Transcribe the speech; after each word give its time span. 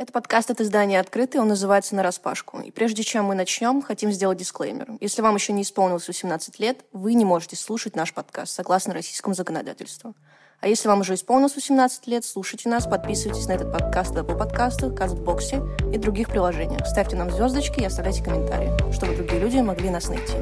Это 0.00 0.14
подкаст 0.14 0.50
от 0.50 0.62
издания 0.62 0.98
«Открытый», 0.98 1.42
он 1.42 1.48
называется 1.48 1.94
«Нараспашку». 1.94 2.58
И 2.60 2.70
прежде 2.70 3.02
чем 3.02 3.26
мы 3.26 3.34
начнем, 3.34 3.82
хотим 3.82 4.10
сделать 4.12 4.38
дисклеймер. 4.38 4.92
Если 4.98 5.20
вам 5.20 5.34
еще 5.34 5.52
не 5.52 5.60
исполнилось 5.60 6.08
18 6.08 6.58
лет, 6.58 6.78
вы 6.94 7.12
не 7.12 7.26
можете 7.26 7.54
слушать 7.54 7.96
наш 7.96 8.14
подкаст 8.14 8.54
согласно 8.54 8.94
российскому 8.94 9.34
законодательству. 9.34 10.14
А 10.60 10.68
если 10.68 10.88
вам 10.88 11.00
уже 11.00 11.12
исполнилось 11.12 11.54
18 11.54 12.06
лет, 12.06 12.24
слушайте 12.24 12.70
нас, 12.70 12.86
подписывайтесь 12.86 13.46
на 13.46 13.52
этот 13.52 13.70
подкаст 13.70 14.12
в 14.12 14.16
Apple 14.16 14.38
подкастах, 14.38 14.94
Кастбоксе 14.94 15.60
и 15.92 15.98
других 15.98 16.30
приложениях. 16.30 16.86
Ставьте 16.86 17.16
нам 17.16 17.30
звездочки 17.30 17.80
и 17.80 17.84
оставляйте 17.84 18.24
комментарии, 18.24 18.72
чтобы 18.94 19.14
другие 19.14 19.38
люди 19.38 19.58
могли 19.58 19.90
нас 19.90 20.08
найти. 20.08 20.32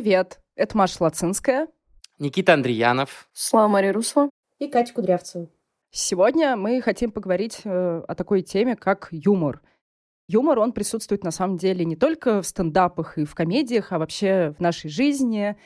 Привет, 0.00 0.38
это 0.54 0.78
Маша 0.78 1.02
Лацинская. 1.02 1.66
Никита 2.20 2.54
Андреянов. 2.54 3.28
Слава 3.32 3.66
Мария 3.66 3.92
Русова. 3.92 4.30
И 4.60 4.68
Катя 4.68 4.94
Кудрявцева. 4.94 5.48
Сегодня 5.90 6.54
мы 6.54 6.80
хотим 6.80 7.10
поговорить 7.10 7.62
э, 7.64 8.04
о 8.06 8.14
такой 8.14 8.42
теме, 8.42 8.76
как 8.76 9.08
юмор. 9.10 9.60
Юмор, 10.28 10.60
он 10.60 10.70
присутствует 10.70 11.24
на 11.24 11.32
самом 11.32 11.56
деле 11.56 11.84
не 11.84 11.96
только 11.96 12.42
в 12.42 12.46
стендапах 12.46 13.18
и 13.18 13.24
в 13.24 13.34
комедиях, 13.34 13.90
а 13.90 13.98
вообще 13.98 14.54
в 14.56 14.60
нашей 14.60 14.88
жизни, 14.88 15.56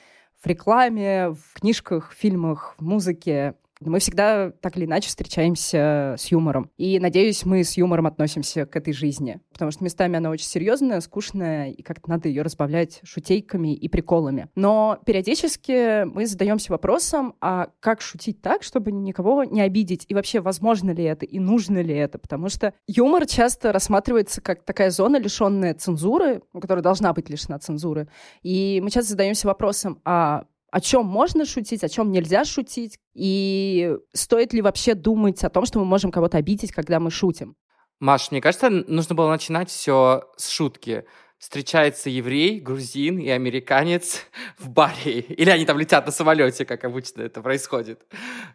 в 0.42 0.46
рекламе, 0.46 1.32
в 1.32 1.60
книжках, 1.60 2.14
фильмах, 2.14 2.74
в 2.78 2.82
музыке 2.82 3.56
мы 3.90 3.98
всегда 3.98 4.50
так 4.50 4.76
или 4.76 4.84
иначе 4.84 5.08
встречаемся 5.08 6.14
с 6.18 6.26
юмором. 6.26 6.70
И, 6.76 6.98
надеюсь, 6.98 7.44
мы 7.44 7.64
с 7.64 7.76
юмором 7.76 8.06
относимся 8.06 8.66
к 8.66 8.76
этой 8.76 8.92
жизни. 8.92 9.40
Потому 9.52 9.70
что 9.70 9.84
местами 9.84 10.16
она 10.16 10.30
очень 10.30 10.46
серьезная, 10.46 11.00
скучная, 11.00 11.70
и 11.70 11.82
как-то 11.82 12.10
надо 12.10 12.28
ее 12.28 12.42
разбавлять 12.42 13.00
шутейками 13.04 13.74
и 13.74 13.88
приколами. 13.88 14.48
Но 14.54 14.98
периодически 15.04 16.04
мы 16.04 16.26
задаемся 16.26 16.72
вопросом, 16.72 17.34
а 17.40 17.68
как 17.80 18.00
шутить 18.00 18.40
так, 18.42 18.62
чтобы 18.62 18.92
никого 18.92 19.44
не 19.44 19.60
обидеть? 19.60 20.04
И 20.08 20.14
вообще, 20.14 20.40
возможно 20.40 20.90
ли 20.90 21.04
это 21.04 21.24
и 21.24 21.38
нужно 21.38 21.82
ли 21.82 21.94
это? 21.94 22.18
Потому 22.18 22.48
что 22.48 22.74
юмор 22.86 23.26
часто 23.26 23.72
рассматривается 23.72 24.40
как 24.40 24.62
такая 24.64 24.90
зона, 24.90 25.16
лишенная 25.16 25.74
цензуры, 25.74 26.42
которая 26.52 26.82
должна 26.82 27.12
быть 27.12 27.28
лишена 27.28 27.58
цензуры. 27.58 28.08
И 28.42 28.80
мы 28.82 28.90
часто 28.90 29.10
задаемся 29.10 29.46
вопросом, 29.46 30.00
а 30.04 30.44
о 30.72 30.80
чем 30.80 31.04
можно 31.04 31.44
шутить, 31.44 31.84
о 31.84 31.88
чем 31.88 32.10
нельзя 32.10 32.44
шутить, 32.44 32.98
и 33.14 33.94
стоит 34.14 34.54
ли 34.54 34.62
вообще 34.62 34.94
думать 34.94 35.44
о 35.44 35.50
том, 35.50 35.66
что 35.66 35.78
мы 35.78 35.84
можем 35.84 36.10
кого-то 36.10 36.38
обидеть, 36.38 36.72
когда 36.72 36.98
мы 36.98 37.10
шутим. 37.10 37.56
Маш, 38.00 38.30
мне 38.30 38.40
кажется, 38.40 38.70
нужно 38.70 39.14
было 39.14 39.30
начинать 39.30 39.68
все 39.68 40.24
с 40.36 40.48
шутки. 40.48 41.04
Встречается 41.38 42.08
еврей, 42.08 42.58
грузин 42.58 43.18
и 43.18 43.28
американец 43.28 44.22
в 44.58 44.70
баре. 44.70 45.20
Или 45.20 45.50
они 45.50 45.66
там 45.66 45.78
летят 45.78 46.06
на 46.06 46.12
самолете, 46.12 46.64
как 46.64 46.84
обычно 46.84 47.20
это 47.20 47.42
происходит. 47.42 48.06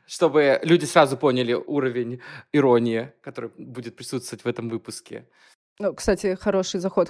Чтобы 0.07 0.59
люди 0.63 0.85
сразу 0.85 1.17
поняли 1.17 1.53
уровень 1.53 2.19
иронии, 2.51 3.13
который 3.21 3.51
будет 3.57 3.95
присутствовать 3.95 4.43
в 4.43 4.47
этом 4.47 4.69
выпуске. 4.69 5.29
Ну, 5.79 5.93
кстати, 5.93 6.35
хороший 6.35 6.79
заход. 6.79 7.09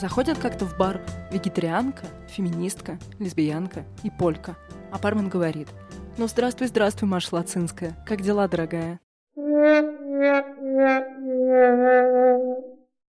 Заходят 0.00 0.38
как-то 0.38 0.64
в 0.64 0.78
бар 0.78 1.02
вегетарианка, 1.30 2.06
феминистка, 2.26 2.98
лесбиянка 3.18 3.84
и 4.02 4.08
полька. 4.08 4.56
А 4.90 4.98
бармен 4.98 5.28
говорит, 5.28 5.68
ну 6.16 6.26
здравствуй, 6.26 6.68
здравствуй, 6.68 7.06
Маша 7.06 7.34
Лацинская, 7.34 8.02
как 8.06 8.22
дела, 8.22 8.48
дорогая? 8.48 8.98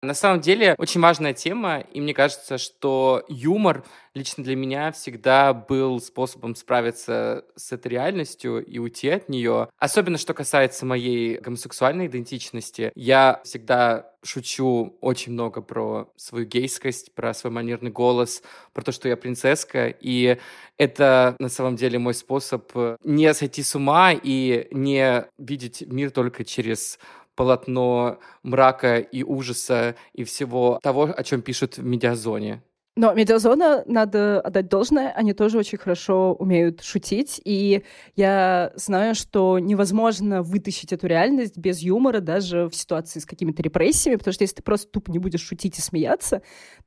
На 0.04 0.14
самом 0.14 0.40
деле, 0.40 0.74
очень 0.78 1.00
важная 1.00 1.32
тема, 1.32 1.80
и 1.80 2.00
мне 2.00 2.14
кажется, 2.14 2.58
что 2.58 3.24
юмор 3.28 3.84
лично 4.14 4.44
для 4.44 4.54
меня 4.54 4.92
всегда 4.92 5.52
был 5.52 6.00
способом 6.00 6.54
справиться 6.54 7.44
с 7.56 7.72
этой 7.72 7.88
реальностью 7.88 8.64
и 8.64 8.78
уйти 8.78 9.08
от 9.08 9.28
нее. 9.28 9.68
Особенно, 9.78 10.18
что 10.18 10.34
касается 10.34 10.86
моей 10.86 11.38
гомосексуальной 11.38 12.06
идентичности. 12.06 12.92
Я 12.94 13.40
всегда 13.44 14.12
шучу 14.22 14.96
очень 15.00 15.32
много 15.32 15.60
про 15.60 16.12
свою 16.16 16.46
гейскость, 16.46 17.14
про 17.14 17.34
свой 17.34 17.52
манерный 17.52 17.90
голос, 17.90 18.42
про 18.72 18.82
то, 18.82 18.92
что 18.92 19.08
я 19.08 19.16
принцесска, 19.16 19.88
и 19.88 20.38
это 20.78 21.36
на 21.38 21.48
самом 21.48 21.76
деле 21.76 21.98
мой 21.98 22.14
способ 22.14 22.70
не 23.02 23.32
сойти 23.34 23.62
с 23.62 23.74
ума 23.74 24.12
и 24.12 24.68
не 24.70 25.26
видеть 25.38 25.82
мир 25.86 26.10
только 26.10 26.44
через 26.44 26.98
полотно 27.34 28.18
мрака 28.42 28.98
и 28.98 29.22
ужаса 29.22 29.96
и 30.12 30.24
всего 30.24 30.78
того, 30.82 31.12
о 31.16 31.22
чем 31.24 31.42
пишут 31.42 31.78
в 31.78 31.84
медиазоне. 31.84 32.62
Но 32.96 33.12
медиазона, 33.12 33.82
надо 33.86 34.40
отдать 34.40 34.68
должное, 34.68 35.10
они 35.10 35.32
тоже 35.32 35.58
очень 35.58 35.78
хорошо 35.78 36.32
умеют 36.34 36.80
шутить, 36.80 37.40
и 37.44 37.82
я 38.14 38.72
знаю, 38.76 39.16
что 39.16 39.58
невозможно 39.58 40.42
вытащить 40.42 40.92
эту 40.92 41.08
реальность 41.08 41.58
без 41.58 41.80
юмора 41.80 42.20
даже 42.20 42.68
в 42.68 42.76
ситуации 42.76 43.18
с 43.18 43.26
какими-то 43.26 43.64
репрессиями, 43.64 44.14
потому 44.14 44.32
что 44.32 44.44
если 44.44 44.56
ты 44.56 44.62
просто 44.62 44.92
тупо 44.92 45.10
не 45.10 45.18
будешь 45.18 45.40
шутить 45.40 45.76
и 45.76 45.80
смеяться, 45.80 46.42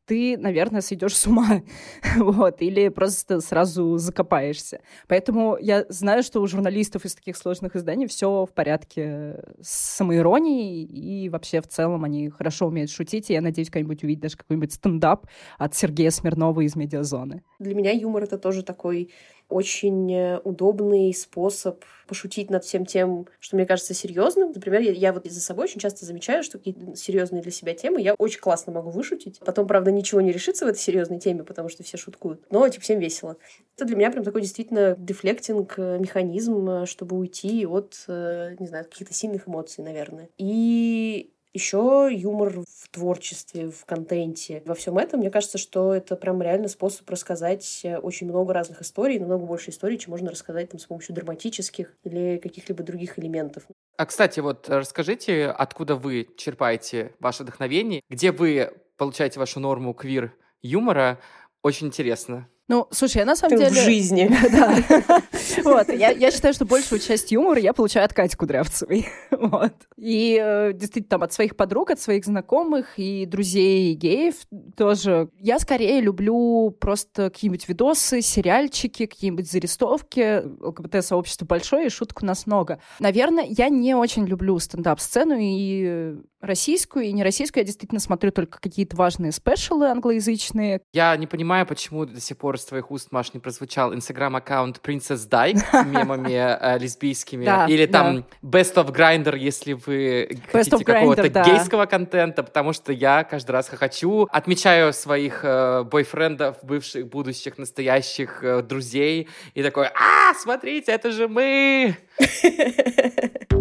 ты, 0.06 0.38
наверное, 0.38 0.80
сойдешь 0.80 1.18
с 1.18 1.28
ума, 1.28 1.62
вот, 2.16 2.62
или 2.62 2.88
просто 2.88 3.42
сразу 3.42 3.98
закопаешься. 3.98 4.80
Поэтому 5.10 5.58
я 5.60 5.86
знаю, 5.90 6.24
что 6.24 6.40
у 6.40 6.48
журналистов 6.48 7.04
из 7.04 7.16
таких 7.16 7.36
сложных 7.36 7.76
изданий 7.76 8.08
все 8.08 8.46
в 8.46 8.54
порядке 8.54 9.44
с 9.62 9.98
самоиронией, 9.98 10.86
и 10.86 11.28
вообще 11.28 11.60
в 11.62 11.68
целом 11.68 12.06
они 12.06 12.30
хорошо 12.30 12.68
умеют 12.68 12.92
шутить, 12.92 13.30
и 13.30 13.34
я 13.34 13.42
надеюсь 13.42 13.70
когда-нибудь 13.70 14.06
увидеть 14.06 14.22
даже 14.22 14.38
какой-нибудь 14.38 14.72
стендап 14.72 15.28
от 15.58 15.76
Сергея 15.76 15.97
Сергея 15.98 16.12
Смирнова 16.12 16.62
из 16.62 16.76
«Медиазоны». 16.76 17.42
Для 17.58 17.74
меня 17.74 17.92
юмор— 17.92 18.24
это 18.26 18.38
тоже 18.38 18.62
такой 18.62 19.10
очень 19.50 20.14
э, 20.14 20.40
удобный 20.44 21.12
способ 21.12 21.84
пошутить 22.08 22.52
над 22.52 22.64
всем 22.64 22.86
тем, 22.86 23.26
что 23.40 23.56
мне 23.56 23.66
кажется 23.66 23.96
серьезным. 23.96 24.52
Например, 24.52 24.80
я, 24.80 24.92
я 24.92 25.12
вот 25.12 25.26
за 25.26 25.42
собой 25.42 25.64
очень 25.64 25.80
часто 25.80 26.06
замечаю, 26.06 26.44
что 26.44 26.60
какие-то 26.60 26.96
серьезные 26.96 27.42
для 27.42 27.52
себя 27.52 27.74
темы 27.74 28.00
я 28.02 28.14
очень 28.14 28.42
классно 28.42 28.72
могу 28.74 28.92
вышутить. 28.92 29.40
Потом, 29.40 29.66
правда, 29.66 29.90
ничего 29.90 30.22
не 30.22 30.32
решится 30.32 30.66
в 30.66 30.68
этой 30.68 30.78
серьезной 30.78 31.20
теме, 31.20 31.44
потому 31.44 31.68
что 31.68 31.82
все 31.82 31.98
шуткуют. 31.98 32.46
Но, 32.52 32.68
типа, 32.70 32.84
всем 32.84 33.00
весело. 33.00 33.38
Это 33.76 33.86
для 33.86 33.96
меня 33.96 34.12
прям 34.12 34.24
такой 34.24 34.42
действительно 34.42 34.96
дефлектинг, 35.00 35.80
э, 35.80 35.98
механизм, 35.98 36.70
э, 36.70 36.86
чтобы 36.86 37.18
уйти 37.18 37.66
от, 37.66 37.96
не 38.08 38.68
знаю, 38.68 38.86
каких-то 38.86 39.16
сильных 39.16 39.48
эмоций, 39.48 39.84
наверное. 39.84 40.30
И 40.38 41.32
еще 41.58 42.10
юмор 42.12 42.62
в 42.62 42.90
творчестве, 42.92 43.70
в 43.70 43.86
контенте. 43.86 44.62
Во 44.66 44.76
всем 44.76 44.98
этом, 44.98 45.20
мне 45.20 45.32
кажется, 45.32 45.58
что 45.58 45.94
это 45.94 46.16
прям 46.16 46.42
реально 46.42 46.68
способ 46.68 47.10
рассказать 47.10 47.82
э, 47.84 47.98
очень 47.98 48.28
много 48.28 48.54
разных 48.54 48.82
историй, 48.82 49.18
намного 49.20 49.46
больше 49.46 49.72
историй, 49.72 49.98
чем 49.98 50.12
можно 50.12 50.30
рассказать 50.30 50.70
там 50.70 50.80
с 50.80 50.86
помощью 50.86 51.16
драматических 51.16 51.94
или 52.04 52.38
каких-либо 52.38 52.84
других 52.84 53.18
элементов. 53.18 53.64
А, 53.98 54.06
кстати, 54.06 54.40
вот 54.40 54.70
расскажите, 54.70 55.48
откуда 55.48 55.96
вы 55.96 56.28
черпаете 56.38 57.16
ваше 57.20 57.44
вдохновение, 57.44 58.02
где 58.10 58.32
вы 58.32 58.72
получаете 58.96 59.40
вашу 59.40 59.60
норму 59.60 59.94
квир-юмора, 59.94 61.20
очень 61.64 61.88
интересно. 61.88 62.48
Ну, 62.68 62.86
слушай, 62.92 63.20
я 63.20 63.26
на 63.26 63.36
самом 63.36 63.58
Ты 63.58 63.64
деле... 63.64 63.82
в 63.82 63.84
жизни. 63.84 64.30
Да. 64.52 65.22
Вот, 65.64 65.90
я, 65.90 66.12
я 66.12 66.32
считаю, 66.32 66.54
что 66.54 66.66
большую 66.66 67.00
часть 67.00 67.32
юмора 67.32 67.60
я 67.60 67.74
получаю 67.74 68.06
от 68.06 68.14
Кати 68.14 68.36
Кудрявцевой. 68.36 69.08
Вот. 69.38 69.74
И 69.98 70.40
э, 70.42 70.74
действительно, 70.74 71.10
там, 71.10 71.24
от 71.24 71.32
своих 71.32 71.56
подруг, 71.56 71.92
от 71.92 72.00
своих 72.00 72.26
знакомых 72.26 72.98
и 72.98 73.26
друзей 73.26 73.94
геев 73.94 74.36
тоже. 74.76 75.30
Я 75.40 75.60
скорее 75.60 76.02
люблю 76.02 76.76
просто 76.80 77.30
какие-нибудь 77.30 77.70
видосы, 77.70 78.22
сериальчики, 78.22 79.06
какие-нибудь 79.06 79.50
зарисовки. 79.50 80.44
ЛГБТ-сообщество 80.62 81.46
большое, 81.46 81.88
и 81.88 81.90
шуток 81.90 82.24
у 82.24 82.26
нас 82.26 82.48
много. 82.48 82.80
Наверное, 83.00 83.46
я 83.48 83.70
не 83.70 83.96
очень 83.96 84.26
люблю 84.26 84.58
стендап-сцену 84.60 85.38
и 85.40 86.16
российскую, 86.42 87.06
и 87.06 87.12
не 87.12 87.24
российскую. 87.24 87.62
Я 87.64 87.66
действительно 87.66 88.00
смотрю 88.00 88.32
только 88.32 88.60
какие-то 88.60 88.96
важные 88.96 89.32
спешалы 89.32 89.88
англоязычные. 89.88 90.82
Я 90.94 91.16
не 91.18 91.28
понимаю, 91.28 91.66
почему 91.66 92.06
до 92.06 92.20
сих 92.20 92.38
пор 92.38 92.57
с 92.58 92.66
твоих 92.66 92.92
уст, 92.92 93.12
Маш, 93.12 93.34
не 93.34 93.40
прозвучал 93.40 93.94
инстаграм-аккаунт 93.94 94.82
Princess 94.84 95.30
Dyke 95.30 95.60
с 95.60 95.86
мемами 95.86 96.34
э, 96.34 96.78
лесбийскими. 96.80 97.46
Или 97.72 97.86
там 97.86 98.26
Best 98.44 98.76
of 98.76 98.94
Grinder, 98.94 99.38
если 99.38 99.74
вы 99.74 100.40
хотите 100.52 100.84
какого-то 100.84 101.30
гейского 101.30 101.86
контента, 101.86 102.44
потому 102.44 102.74
что 102.74 102.92
я 102.92 103.24
каждый 103.24 103.52
раз 103.52 103.70
хочу, 103.70 104.28
отмечаю 104.32 104.94
своих 104.94 105.42
э, 105.44 105.84
бойфрендов, 105.84 106.58
бывших, 106.64 107.08
будущих, 107.08 107.58
настоящих 107.58 108.44
э, 108.44 108.62
друзей 108.62 109.30
и 109.54 109.64
такой, 109.64 109.88
а, 109.88 110.34
смотрите, 110.34 110.92
это 110.92 111.12
же 111.12 111.28
мы! 111.28 111.98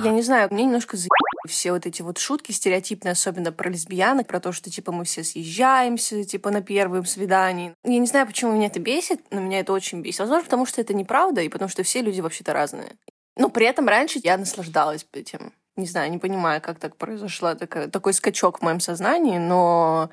Я 0.00 0.12
не 0.12 0.22
знаю, 0.22 0.48
мне 0.52 0.64
немножко 0.64 0.96
за 0.96 1.08
все 1.48 1.72
вот 1.72 1.86
эти 1.86 2.02
вот 2.02 2.18
шутки 2.18 2.52
стереотипные, 2.52 3.12
особенно 3.12 3.50
про 3.50 3.68
лесбиянок, 3.68 4.28
про 4.28 4.38
то, 4.38 4.52
что, 4.52 4.70
типа, 4.70 4.92
мы 4.92 5.04
все 5.04 5.24
съезжаемся, 5.24 6.22
типа, 6.22 6.52
на 6.52 6.62
первом 6.62 7.04
свидании. 7.04 7.74
Я 7.82 7.98
не 7.98 8.06
знаю, 8.06 8.26
почему 8.26 8.52
меня 8.52 8.68
это 8.68 8.78
бесит, 8.78 9.20
но 9.30 9.40
меня 9.40 9.58
это 9.58 9.72
очень 9.72 10.00
бесит. 10.00 10.20
Возможно, 10.20 10.44
потому 10.44 10.66
что 10.66 10.80
это 10.80 10.94
неправда, 10.94 11.40
и 11.40 11.48
потому 11.48 11.68
что 11.68 11.82
все 11.82 12.00
люди 12.00 12.20
вообще-то 12.20 12.52
разные. 12.52 12.92
Но 13.36 13.48
при 13.50 13.66
этом 13.66 13.88
раньше 13.88 14.20
я 14.22 14.36
наслаждалась 14.36 15.06
этим. 15.12 15.52
Не 15.76 15.86
знаю, 15.86 16.10
не 16.10 16.18
понимаю, 16.18 16.60
как 16.60 16.78
так 16.78 16.96
произошло, 16.96 17.54
такой, 17.54 17.88
такой 17.88 18.12
скачок 18.12 18.58
в 18.58 18.62
моем 18.62 18.80
сознании, 18.80 19.38
но 19.38 20.10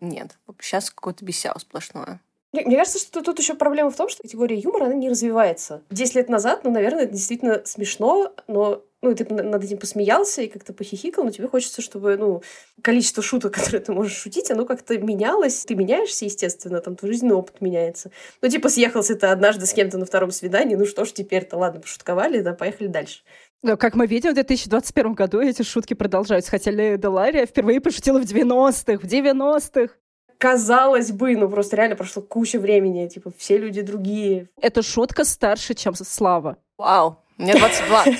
нет, 0.00 0.38
сейчас 0.60 0.90
какое-то 0.90 1.24
бесяло 1.24 1.58
сплошное. 1.58 2.20
Мне, 2.52 2.64
мне 2.64 2.76
кажется, 2.76 2.98
что 2.98 3.20
тут 3.22 3.38
еще 3.38 3.54
проблема 3.54 3.90
в 3.90 3.96
том, 3.96 4.08
что 4.08 4.22
категория 4.22 4.56
юмора, 4.58 4.86
она 4.86 4.94
не 4.94 5.10
развивается. 5.10 5.82
Десять 5.90 6.14
лет 6.14 6.28
назад, 6.28 6.64
ну, 6.64 6.70
наверное, 6.70 7.04
это 7.04 7.12
действительно 7.12 7.62
смешно, 7.64 8.32
но 8.46 8.82
ну, 9.00 9.14
ты 9.14 9.24
над 9.32 9.62
этим 9.62 9.78
посмеялся 9.78 10.42
и 10.42 10.48
как-то 10.48 10.72
похихикал, 10.72 11.24
но 11.24 11.30
тебе 11.30 11.46
хочется, 11.46 11.82
чтобы, 11.82 12.16
ну, 12.16 12.42
количество 12.82 13.22
шуток, 13.22 13.54
которые 13.54 13.80
ты 13.80 13.92
можешь 13.92 14.16
шутить, 14.16 14.50
оно 14.50 14.64
как-то 14.64 14.98
менялось. 14.98 15.64
Ты 15.64 15.74
меняешься, 15.74 16.24
естественно, 16.24 16.80
там 16.80 16.96
твой 16.96 17.12
жизненный 17.12 17.36
опыт 17.36 17.60
меняется. 17.60 18.10
Ну, 18.42 18.48
типа, 18.48 18.68
съехался 18.68 19.14
ты 19.14 19.26
однажды 19.26 19.66
с 19.66 19.72
кем-то 19.72 19.98
на 19.98 20.06
втором 20.06 20.30
свидании, 20.30 20.74
ну 20.74 20.86
что 20.86 21.04
ж 21.04 21.12
теперь-то, 21.12 21.56
ладно, 21.56 21.80
пошутковали, 21.80 22.40
да, 22.40 22.54
поехали 22.54 22.88
дальше. 22.88 23.20
Но, 23.62 23.76
как 23.76 23.94
мы 23.94 24.06
видим, 24.06 24.30
в 24.30 24.34
2021 24.34 25.14
году 25.14 25.40
эти 25.40 25.62
шутки 25.62 25.94
продолжаются. 25.94 26.50
Хотя 26.50 26.70
Делария 26.96 27.44
впервые 27.44 27.80
пошутила 27.80 28.20
в 28.20 28.24
90-х, 28.24 28.98
в 28.98 29.10
90-х 29.10 29.94
казалось 30.38 31.10
бы, 31.10 31.36
ну 31.36 31.48
просто 31.48 31.74
реально 31.74 31.96
прошло 31.96 32.22
куча 32.22 32.60
времени, 32.60 33.08
типа 33.08 33.32
все 33.36 33.58
люди 33.58 33.82
другие. 33.82 34.48
Эта 34.60 34.82
шутка 34.82 35.24
старше, 35.24 35.74
чем 35.74 35.94
Слава. 35.94 36.58
Вау, 36.78 37.18
мне 37.38 37.54
22. 37.54 38.04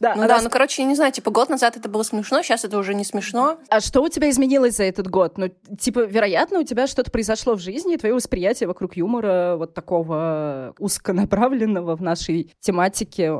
Да, 0.00 0.14
ну 0.14 0.28
да, 0.28 0.40
ну 0.40 0.50
короче, 0.50 0.82
я 0.82 0.88
не 0.88 0.94
знаю, 0.94 1.10
типа 1.10 1.32
год 1.32 1.48
назад 1.48 1.76
это 1.76 1.88
было 1.88 2.04
смешно, 2.04 2.42
сейчас 2.42 2.64
это 2.64 2.78
уже 2.78 2.94
не 2.94 3.04
смешно. 3.04 3.58
А 3.68 3.80
что 3.80 4.00
у 4.02 4.08
тебя 4.08 4.30
изменилось 4.30 4.76
за 4.76 4.84
этот 4.84 5.08
год? 5.08 5.36
Ну, 5.38 5.50
типа, 5.76 6.00
вероятно, 6.00 6.60
у 6.60 6.62
тебя 6.62 6.86
что-то 6.86 7.10
произошло 7.10 7.54
в 7.54 7.58
жизни, 7.58 7.94
и 7.94 7.96
твое 7.96 8.14
восприятие 8.14 8.68
вокруг 8.68 8.96
юмора 8.96 9.56
вот 9.58 9.74
такого 9.74 10.74
узконаправленного 10.78 11.96
в 11.96 12.02
нашей 12.02 12.54
тематике 12.60 13.32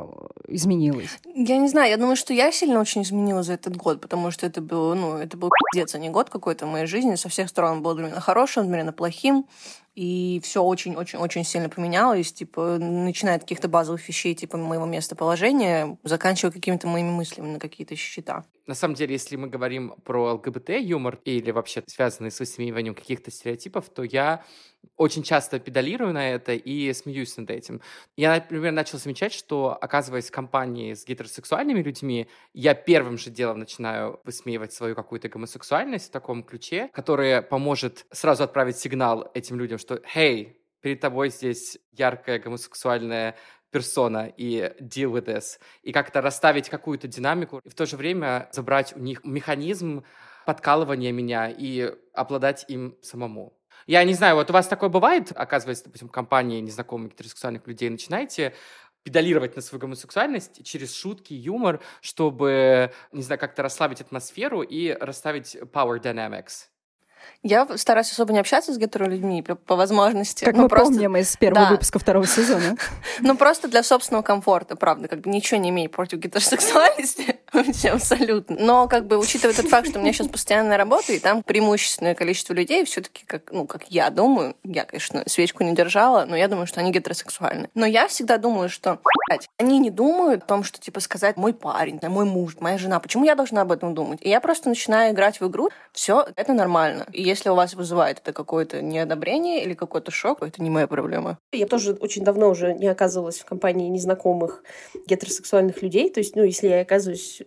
изменилось. 0.47 1.17
Я 1.33 1.57
не 1.57 1.69
знаю, 1.69 1.91
я 1.91 1.97
думаю, 1.97 2.17
что 2.17 2.33
я 2.33 2.51
сильно 2.51 2.81
очень 2.81 3.03
изменилась 3.03 3.45
за 3.45 3.53
этот 3.53 3.77
год, 3.77 4.01
потому 4.01 4.29
что 4.31 4.45
это 4.45 4.61
был, 4.61 4.95
ну, 4.95 5.17
это 5.17 5.37
был 5.37 5.49
пиздец, 5.71 5.95
а 5.95 5.99
не 5.99 6.09
год 6.09 6.29
какой-то 6.29 6.65
в 6.65 6.69
моей 6.69 6.87
жизни. 6.87 7.15
Со 7.15 7.29
всех 7.29 7.47
сторон 7.47 7.81
был 7.81 7.91
одновременно 7.91 8.21
хорошим, 8.21 8.63
одновременно 8.63 8.91
плохим 8.91 9.45
и 9.99 10.39
все 10.41 10.63
очень-очень-очень 10.63 11.43
сильно 11.43 11.67
поменялось, 11.67 12.31
типа, 12.31 12.77
начиная 12.79 13.35
от 13.35 13.41
каких-то 13.41 13.67
базовых 13.67 14.07
вещей, 14.07 14.33
типа 14.33 14.55
моего 14.55 14.85
местоположения, 14.85 15.97
заканчивая 16.05 16.53
какими-то 16.53 16.87
моими 16.87 17.09
мыслями 17.09 17.49
на 17.49 17.59
какие-то 17.59 17.97
счета. 17.97 18.45
На 18.65 18.75
самом 18.75 18.95
деле, 18.95 19.11
если 19.11 19.35
мы 19.35 19.49
говорим 19.49 19.95
про 20.05 20.35
ЛГБТ-юмор 20.35 21.19
или 21.25 21.51
вообще 21.51 21.83
связанный 21.85 22.31
с 22.31 22.39
высмеиванием 22.39 22.95
каких-то 22.95 23.29
стереотипов, 23.29 23.89
то 23.89 24.03
я 24.03 24.45
очень 24.97 25.23
часто 25.23 25.59
педалирую 25.59 26.13
на 26.13 26.29
это 26.29 26.53
и 26.53 26.91
смеюсь 26.93 27.37
над 27.37 27.49
этим. 27.51 27.81
Я, 28.17 28.35
например, 28.35 28.73
начал 28.73 28.97
замечать, 28.97 29.33
что, 29.33 29.77
оказываясь 29.79 30.27
в 30.27 30.31
компании 30.31 30.93
с 30.93 31.05
гетеросексуальными 31.05 31.81
людьми, 31.81 32.27
я 32.53 32.73
первым 32.73 33.17
же 33.17 33.29
делом 33.29 33.59
начинаю 33.59 34.19
высмеивать 34.25 34.73
свою 34.73 34.95
какую-то 34.95 35.29
гомосексуальность 35.29 36.09
в 36.09 36.11
таком 36.11 36.43
ключе, 36.43 36.89
которая 36.93 37.41
поможет 37.41 38.05
сразу 38.11 38.43
отправить 38.43 38.77
сигнал 38.77 39.31
этим 39.33 39.57
людям, 39.57 39.77
что 39.77 40.01
«Hey, 40.15 40.57
перед 40.81 40.99
тобой 40.99 41.29
здесь 41.29 41.77
яркая 41.91 42.39
гомосексуальная 42.39 43.35
персона 43.71 44.31
и 44.35 44.73
deal 44.81 45.11
with 45.13 45.25
this, 45.25 45.59
и 45.83 45.91
как-то 45.91 46.21
расставить 46.21 46.69
какую-то 46.69 47.07
динамику, 47.07 47.61
и 47.63 47.69
в 47.69 47.75
то 47.75 47.85
же 47.85 47.97
время 47.97 48.49
забрать 48.51 48.95
у 48.95 48.99
них 48.99 49.23
механизм 49.23 50.03
подкалывания 50.45 51.11
меня 51.11 51.49
и 51.49 51.93
обладать 52.13 52.65
им 52.67 52.97
самому. 53.01 53.58
Я 53.89 54.03
не 54.03 54.13
знаю, 54.13 54.35
вот 54.35 54.47
у 54.51 54.53
вас 54.53 54.67
такое 54.67 54.87
бывает, 54.87 55.31
оказывается, 55.33 55.85
допустим, 55.85 56.09
в 56.09 56.11
компании 56.11 56.59
незнакомых 56.59 57.13
гетеросексуальных 57.13 57.65
людей 57.65 57.89
начинаете 57.89 58.53
педалировать 59.01 59.55
на 59.55 59.63
свою 59.63 59.81
гомосексуальность 59.81 60.63
через 60.63 60.95
шутки, 60.95 61.33
юмор, 61.33 61.81
чтобы, 61.99 62.93
не 63.11 63.23
знаю, 63.23 63.39
как-то 63.39 63.63
расслабить 63.63 63.99
атмосферу 63.99 64.61
и 64.61 64.91
расставить 64.91 65.55
power 65.55 65.99
dynamics. 65.99 66.67
Я 67.41 67.67
стараюсь 67.77 68.11
особо 68.11 68.31
не 68.31 68.39
общаться 68.39 68.71
с 68.73 68.77
гетеролюдьми 68.77 69.41
по, 69.41 69.55
по 69.55 69.75
возможности. 69.75 70.45
Как 70.45 70.55
ну, 70.55 70.63
мы 70.63 70.69
просто... 70.69 70.91
помним 70.91 71.17
из 71.17 71.35
первого 71.35 71.65
да. 71.65 71.71
выпуска 71.71 71.97
второго 71.97 72.27
сезона. 72.27 72.77
Ну, 73.21 73.35
просто 73.35 73.67
для 73.67 73.81
собственного 73.81 74.21
комфорта, 74.21 74.75
правда. 74.75 75.07
Как 75.07 75.21
бы 75.21 75.31
ничего 75.31 75.59
не 75.59 75.69
имею 75.69 75.89
против 75.89 76.19
гетеросексуальности. 76.19 77.38
Вообще 77.53 77.89
абсолютно. 77.89 78.55
Но, 78.59 78.87
как 78.87 79.07
бы, 79.07 79.17
учитывая 79.17 79.55
тот 79.55 79.67
факт, 79.67 79.89
что 79.89 79.99
у 79.99 80.01
меня 80.01 80.13
сейчас 80.13 80.27
постоянная 80.27 80.77
работа, 80.77 81.13
и 81.13 81.19
там 81.19 81.41
преимущественное 81.41 82.13
количество 82.13 82.53
людей 82.53 82.85
все 82.85 83.01
таки 83.01 83.25
как, 83.25 83.51
ну, 83.51 83.65
как 83.65 83.85
я 83.89 84.09
думаю, 84.09 84.55
я, 84.63 84.85
конечно, 84.85 85.23
свечку 85.25 85.63
не 85.63 85.73
держала, 85.73 86.25
но 86.25 86.35
я 86.35 86.47
думаю, 86.47 86.67
что 86.67 86.79
они 86.79 86.91
гетеросексуальны. 86.91 87.69
Но 87.73 87.85
я 87.85 88.07
всегда 88.07 88.37
думаю, 88.37 88.69
что, 88.69 88.99
блядь, 89.27 89.47
они 89.57 89.79
не 89.79 89.89
думают 89.89 90.43
о 90.43 90.45
том, 90.45 90.63
что, 90.63 90.79
типа, 90.79 90.99
сказать 90.99 91.37
«мой 91.37 91.53
парень», 91.53 91.99
«мой 92.03 92.25
муж», 92.25 92.57
«моя 92.59 92.77
жена». 92.77 92.99
Почему 92.99 93.25
я 93.25 93.35
должна 93.35 93.61
об 93.61 93.71
этом 93.71 93.95
думать? 93.95 94.19
И 94.21 94.29
я 94.29 94.41
просто 94.41 94.69
начинаю 94.69 95.13
играть 95.13 95.39
в 95.41 95.47
игру. 95.47 95.69
Все, 95.91 96.25
это 96.35 96.53
нормально. 96.53 97.07
И 97.11 97.23
если 97.23 97.49
у 97.49 97.55
вас 97.55 97.73
вызывает 97.73 98.19
это 98.19 98.33
какое-то 98.33 98.81
неодобрение 98.81 99.63
или 99.63 99.73
какой-то 99.73 100.11
шок, 100.11 100.43
это 100.43 100.61
не 100.61 100.69
моя 100.69 100.87
проблема. 100.87 101.37
Я 101.51 101.65
тоже 101.65 101.93
очень 101.93 102.23
давно 102.23 102.49
уже 102.49 102.73
не 102.73 102.87
оказывалась 102.87 103.39
в 103.39 103.45
компании 103.45 103.89
незнакомых 103.89 104.63
гетеросексуальных 105.07 105.81
людей. 105.81 106.09
То 106.09 106.19
есть, 106.19 106.35
ну, 106.35 106.43
если 106.43 106.67
я 106.67 106.81
оказываюсь, 106.81 107.38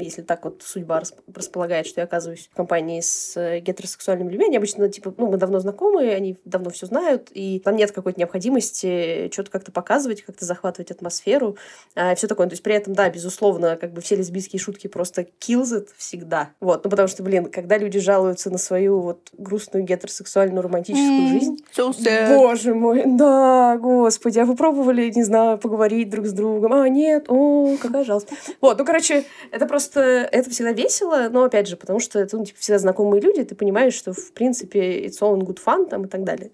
если 0.00 0.22
так 0.22 0.44
вот 0.44 0.62
судьба 0.64 1.02
располагает, 1.34 1.86
что 1.86 2.00
я 2.00 2.04
оказываюсь 2.04 2.48
в 2.52 2.56
компании 2.56 3.00
с 3.00 3.36
э, 3.36 3.60
гетеросексуальными 3.60 4.30
людьми, 4.30 4.46
они 4.46 4.56
обычно, 4.56 4.88
типа, 4.88 5.14
ну, 5.16 5.30
мы 5.30 5.36
давно 5.36 5.60
знакомы, 5.60 6.10
они 6.10 6.36
давно 6.44 6.70
все 6.70 6.86
знают, 6.86 7.28
и 7.32 7.60
там 7.60 7.76
нет 7.76 7.92
какой-то 7.92 8.18
необходимости 8.18 9.30
что-то 9.32 9.50
как-то 9.50 9.72
показывать, 9.72 10.22
как-то 10.22 10.44
захватывать 10.44 10.90
атмосферу, 10.90 11.56
а, 11.94 12.14
все 12.14 12.26
такое. 12.26 12.46
То 12.46 12.52
есть 12.52 12.62
при 12.62 12.74
этом, 12.74 12.94
да, 12.94 13.08
безусловно, 13.08 13.76
как 13.76 13.92
бы 13.92 14.00
все 14.00 14.16
лесбийские 14.16 14.60
шутки 14.60 14.86
просто 14.86 15.26
kills 15.40 15.76
it 15.76 15.88
всегда. 15.96 16.50
Вот, 16.60 16.84
ну, 16.84 16.90
потому 16.90 17.08
что, 17.08 17.22
блин, 17.22 17.46
когда 17.46 17.78
люди 17.78 17.98
жалуются 17.98 18.50
на 18.50 18.58
свою 18.58 19.00
вот 19.00 19.30
грустную 19.32 19.84
гетеросексуальную 19.84 20.62
романтическую 20.62 21.22
mm, 21.22 21.28
жизнь. 21.28 21.64
So 21.76 21.90
sad. 21.90 22.36
Боже 22.36 22.74
мой, 22.74 23.02
да, 23.06 23.76
господи, 23.78 24.38
а 24.38 24.44
вы 24.44 24.56
пробовали, 24.56 25.10
не 25.10 25.22
знаю, 25.22 25.58
поговорить 25.58 26.10
друг 26.10 26.26
с 26.26 26.32
другом? 26.32 26.72
А, 26.72 26.88
нет, 26.88 27.26
о, 27.28 27.76
какая 27.80 28.04
жалость. 28.04 28.28
Вот, 28.60 28.78
ну, 28.78 28.84
короче, 28.84 29.21
это 29.50 29.66
просто, 29.66 30.00
это 30.00 30.50
всегда 30.50 30.72
весело, 30.72 31.28
но, 31.30 31.44
опять 31.44 31.68
же, 31.68 31.76
потому 31.76 32.00
что 32.00 32.18
это, 32.18 32.36
ну, 32.36 32.44
типа, 32.44 32.58
всегда 32.58 32.78
знакомые 32.78 33.20
люди, 33.20 33.44
ты 33.44 33.54
понимаешь, 33.54 33.94
что, 33.94 34.12
в 34.12 34.32
принципе, 34.32 35.04
it's 35.06 35.20
all 35.20 35.36
in 35.36 35.42
good 35.42 35.58
fun, 35.64 35.88
там, 35.88 36.04
и 36.04 36.08
так 36.08 36.24
далее. 36.24 36.50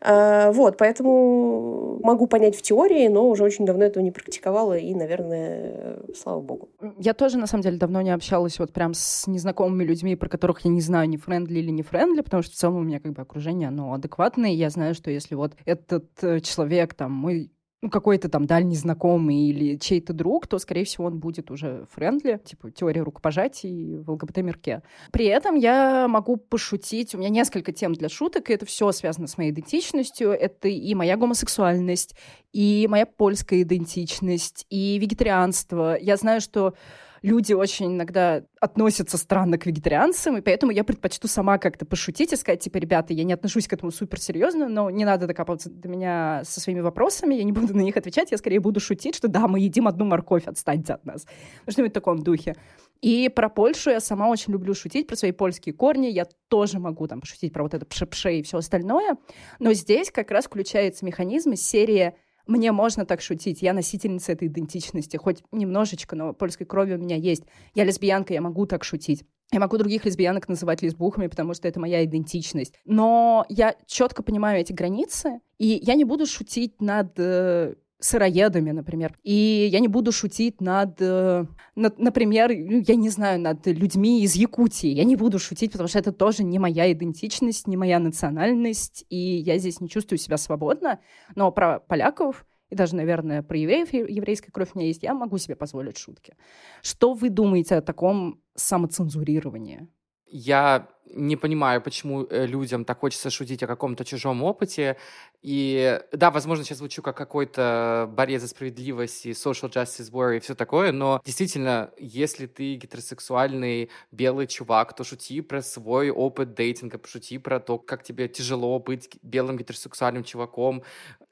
А, 0.00 0.52
вот, 0.52 0.76
поэтому 0.76 1.98
могу 2.02 2.26
понять 2.26 2.56
в 2.56 2.62
теории, 2.62 3.08
но 3.08 3.28
уже 3.28 3.42
очень 3.42 3.64
давно 3.64 3.84
этого 3.84 4.02
не 4.02 4.10
практиковала, 4.10 4.76
и, 4.76 4.94
наверное, 4.94 5.98
слава 6.14 6.40
богу. 6.40 6.68
Я 6.98 7.14
тоже, 7.14 7.38
на 7.38 7.46
самом 7.46 7.62
деле, 7.62 7.78
давно 7.78 8.02
не 8.02 8.10
общалась 8.10 8.58
вот 8.58 8.72
прям 8.72 8.94
с 8.94 9.26
незнакомыми 9.26 9.84
людьми, 9.84 10.16
про 10.16 10.28
которых 10.28 10.64
я 10.64 10.70
не 10.70 10.80
знаю, 10.80 11.08
не 11.08 11.16
friendly 11.16 11.58
или 11.58 11.70
не 11.70 11.82
friendly, 11.82 12.20
потому 12.20 12.42
что 12.42 12.52
в 12.52 12.56
целом 12.56 12.76
у 12.76 12.82
меня 12.82 13.00
как 13.00 13.12
бы 13.12 13.22
окружение, 13.22 13.68
оно 13.68 13.94
адекватное, 13.94 14.50
я 14.50 14.70
знаю, 14.70 14.94
что 14.94 15.10
если 15.10 15.34
вот 15.34 15.54
этот 15.64 16.06
э, 16.22 16.40
человек, 16.40 16.94
там, 16.94 17.12
мой 17.12 17.50
ну, 17.86 17.90
какой-то 17.90 18.28
там 18.28 18.46
дальний 18.46 18.74
знакомый 18.74 19.36
или 19.36 19.76
чей-то 19.76 20.12
друг, 20.12 20.48
то, 20.48 20.58
скорее 20.58 20.84
всего, 20.84 21.04
он 21.06 21.20
будет 21.20 21.52
уже 21.52 21.86
френдли, 21.94 22.40
типа 22.44 22.72
теория 22.72 23.02
рукопожатий 23.02 23.98
в 23.98 24.10
ЛГБТ-мирке. 24.10 24.82
При 25.12 25.26
этом 25.26 25.54
я 25.54 26.08
могу 26.08 26.36
пошутить, 26.36 27.14
у 27.14 27.18
меня 27.18 27.28
несколько 27.28 27.70
тем 27.70 27.92
для 27.92 28.08
шуток, 28.08 28.50
и 28.50 28.54
это 28.54 28.66
все 28.66 28.90
связано 28.90 29.28
с 29.28 29.38
моей 29.38 29.52
идентичностью, 29.52 30.32
это 30.32 30.66
и 30.66 30.94
моя 30.96 31.16
гомосексуальность, 31.16 32.16
и 32.52 32.88
моя 32.90 33.06
польская 33.06 33.62
идентичность, 33.62 34.66
и 34.68 34.98
вегетарианство. 34.98 35.96
Я 35.96 36.16
знаю, 36.16 36.40
что 36.40 36.74
люди 37.22 37.52
очень 37.52 37.86
иногда 37.94 38.42
относятся 38.60 39.18
странно 39.18 39.58
к 39.58 39.66
вегетарианцам, 39.66 40.38
и 40.38 40.40
поэтому 40.40 40.72
я 40.72 40.84
предпочту 40.84 41.28
сама 41.28 41.58
как-то 41.58 41.84
пошутить 41.84 42.32
и 42.32 42.36
сказать, 42.36 42.60
типа, 42.60 42.78
ребята, 42.78 43.12
я 43.12 43.24
не 43.24 43.32
отношусь 43.32 43.68
к 43.68 43.72
этому 43.72 43.90
супер 43.90 44.20
серьезно, 44.20 44.68
но 44.68 44.90
не 44.90 45.04
надо 45.04 45.26
докапываться 45.26 45.70
до 45.70 45.88
меня 45.88 46.42
со 46.44 46.60
своими 46.60 46.80
вопросами, 46.80 47.34
я 47.34 47.44
не 47.44 47.52
буду 47.52 47.76
на 47.76 47.82
них 47.82 47.96
отвечать, 47.96 48.30
я 48.30 48.38
скорее 48.38 48.60
буду 48.60 48.80
шутить, 48.80 49.14
что 49.14 49.28
да, 49.28 49.48
мы 49.48 49.60
едим 49.60 49.88
одну 49.88 50.04
морковь, 50.04 50.46
отстаньте 50.46 50.94
от 50.94 51.04
нас. 51.04 51.26
Ну, 51.66 51.72
что-нибудь 51.72 51.92
в 51.92 51.94
таком 51.94 52.22
духе. 52.22 52.54
И 53.02 53.28
про 53.28 53.48
Польшу 53.48 53.90
я 53.90 54.00
сама 54.00 54.28
очень 54.28 54.52
люблю 54.52 54.74
шутить, 54.74 55.06
про 55.06 55.16
свои 55.16 55.32
польские 55.32 55.74
корни. 55.74 56.06
Я 56.06 56.26
тоже 56.48 56.78
могу 56.78 57.06
там 57.06 57.20
пошутить 57.20 57.52
про 57.52 57.62
вот 57.62 57.74
это 57.74 57.84
пше-пше 57.84 58.38
и 58.38 58.42
все 58.42 58.58
остальное. 58.58 59.16
Но 59.58 59.72
здесь 59.74 60.10
как 60.10 60.30
раз 60.30 60.46
включается 60.46 61.04
механизм 61.04 61.52
из 61.52 61.66
серии 61.66 62.14
мне 62.46 62.72
можно 62.72 63.04
так 63.04 63.20
шутить, 63.20 63.62
я 63.62 63.72
носительница 63.72 64.32
этой 64.32 64.48
идентичности, 64.48 65.16
хоть 65.16 65.42
немножечко, 65.52 66.16
но 66.16 66.32
польской 66.32 66.66
крови 66.66 66.94
у 66.94 66.98
меня 66.98 67.16
есть. 67.16 67.44
Я 67.74 67.84
лесбиянка, 67.84 68.32
я 68.34 68.40
могу 68.40 68.66
так 68.66 68.84
шутить. 68.84 69.24
Я 69.52 69.60
могу 69.60 69.78
других 69.78 70.04
лесбиянок 70.04 70.48
называть 70.48 70.82
лесбухами, 70.82 71.28
потому 71.28 71.54
что 71.54 71.68
это 71.68 71.78
моя 71.78 72.04
идентичность. 72.04 72.74
Но 72.84 73.46
я 73.48 73.76
четко 73.86 74.22
понимаю 74.22 74.60
эти 74.60 74.72
границы, 74.72 75.40
и 75.58 75.80
я 75.82 75.94
не 75.94 76.04
буду 76.04 76.26
шутить 76.26 76.80
над 76.80 77.12
э, 77.18 77.74
сыроедами, 77.98 78.72
например. 78.72 79.18
И 79.22 79.68
я 79.70 79.80
не 79.80 79.88
буду 79.88 80.12
шутить 80.12 80.60
над, 80.60 81.00
э, 81.00 81.46
над, 81.74 81.98
например, 81.98 82.50
ну, 82.54 82.82
я 82.86 82.94
не 82.94 83.08
знаю, 83.08 83.40
над 83.40 83.66
людьми 83.66 84.22
из 84.22 84.34
Якутии. 84.34 84.88
Я 84.88 85.04
не 85.04 85.16
буду 85.16 85.38
шутить, 85.38 85.72
потому 85.72 85.88
что 85.88 85.98
это 85.98 86.12
тоже 86.12 86.44
не 86.44 86.58
моя 86.58 86.92
идентичность, 86.92 87.66
не 87.66 87.76
моя 87.76 87.98
национальность, 87.98 89.06
и 89.08 89.16
я 89.16 89.58
здесь 89.58 89.80
не 89.80 89.88
чувствую 89.88 90.18
себя 90.18 90.36
свободно. 90.36 91.00
Но 91.34 91.50
про 91.52 91.80
поляков 91.80 92.46
и 92.68 92.74
даже, 92.74 92.96
наверное, 92.96 93.42
про 93.42 93.56
евреев, 93.56 93.92
еврейская 93.92 94.50
кровь 94.50 94.70
у 94.74 94.78
меня 94.78 94.88
есть, 94.88 95.02
я 95.02 95.14
могу 95.14 95.38
себе 95.38 95.54
позволить 95.54 95.98
шутки. 95.98 96.34
Что 96.82 97.14
вы 97.14 97.30
думаете 97.30 97.76
о 97.76 97.82
таком 97.82 98.42
самоцензурировании? 98.56 99.88
Я 100.26 100.88
не 101.14 101.36
понимаю, 101.36 101.80
почему 101.80 102.26
э, 102.28 102.46
людям 102.46 102.84
так 102.84 103.00
хочется 103.00 103.30
шутить 103.30 103.62
о 103.62 103.66
каком-то 103.66 104.04
чужом 104.04 104.42
опыте. 104.42 104.96
И 105.42 106.00
да, 106.12 106.30
возможно, 106.30 106.64
сейчас 106.64 106.78
звучу 106.78 107.02
как 107.02 107.16
какой-то 107.16 108.10
борец 108.12 108.42
за 108.42 108.48
справедливость 108.48 109.26
и 109.26 109.30
social 109.30 109.70
justice 109.70 110.10
warrior 110.10 110.38
и 110.38 110.40
все 110.40 110.54
такое, 110.54 110.92
но 110.92 111.20
действительно, 111.24 111.90
если 111.98 112.46
ты 112.46 112.74
гетеросексуальный 112.74 113.90
белый 114.10 114.46
чувак, 114.46 114.96
то 114.96 115.04
шути 115.04 115.40
про 115.40 115.62
свой 115.62 116.10
опыт 116.10 116.54
дейтинга, 116.54 116.98
пошути 116.98 117.38
про 117.38 117.60
то, 117.60 117.78
как 117.78 118.02
тебе 118.02 118.28
тяжело 118.28 118.78
быть 118.78 119.08
белым 119.22 119.56
гетеросексуальным 119.56 120.24
чуваком. 120.24 120.82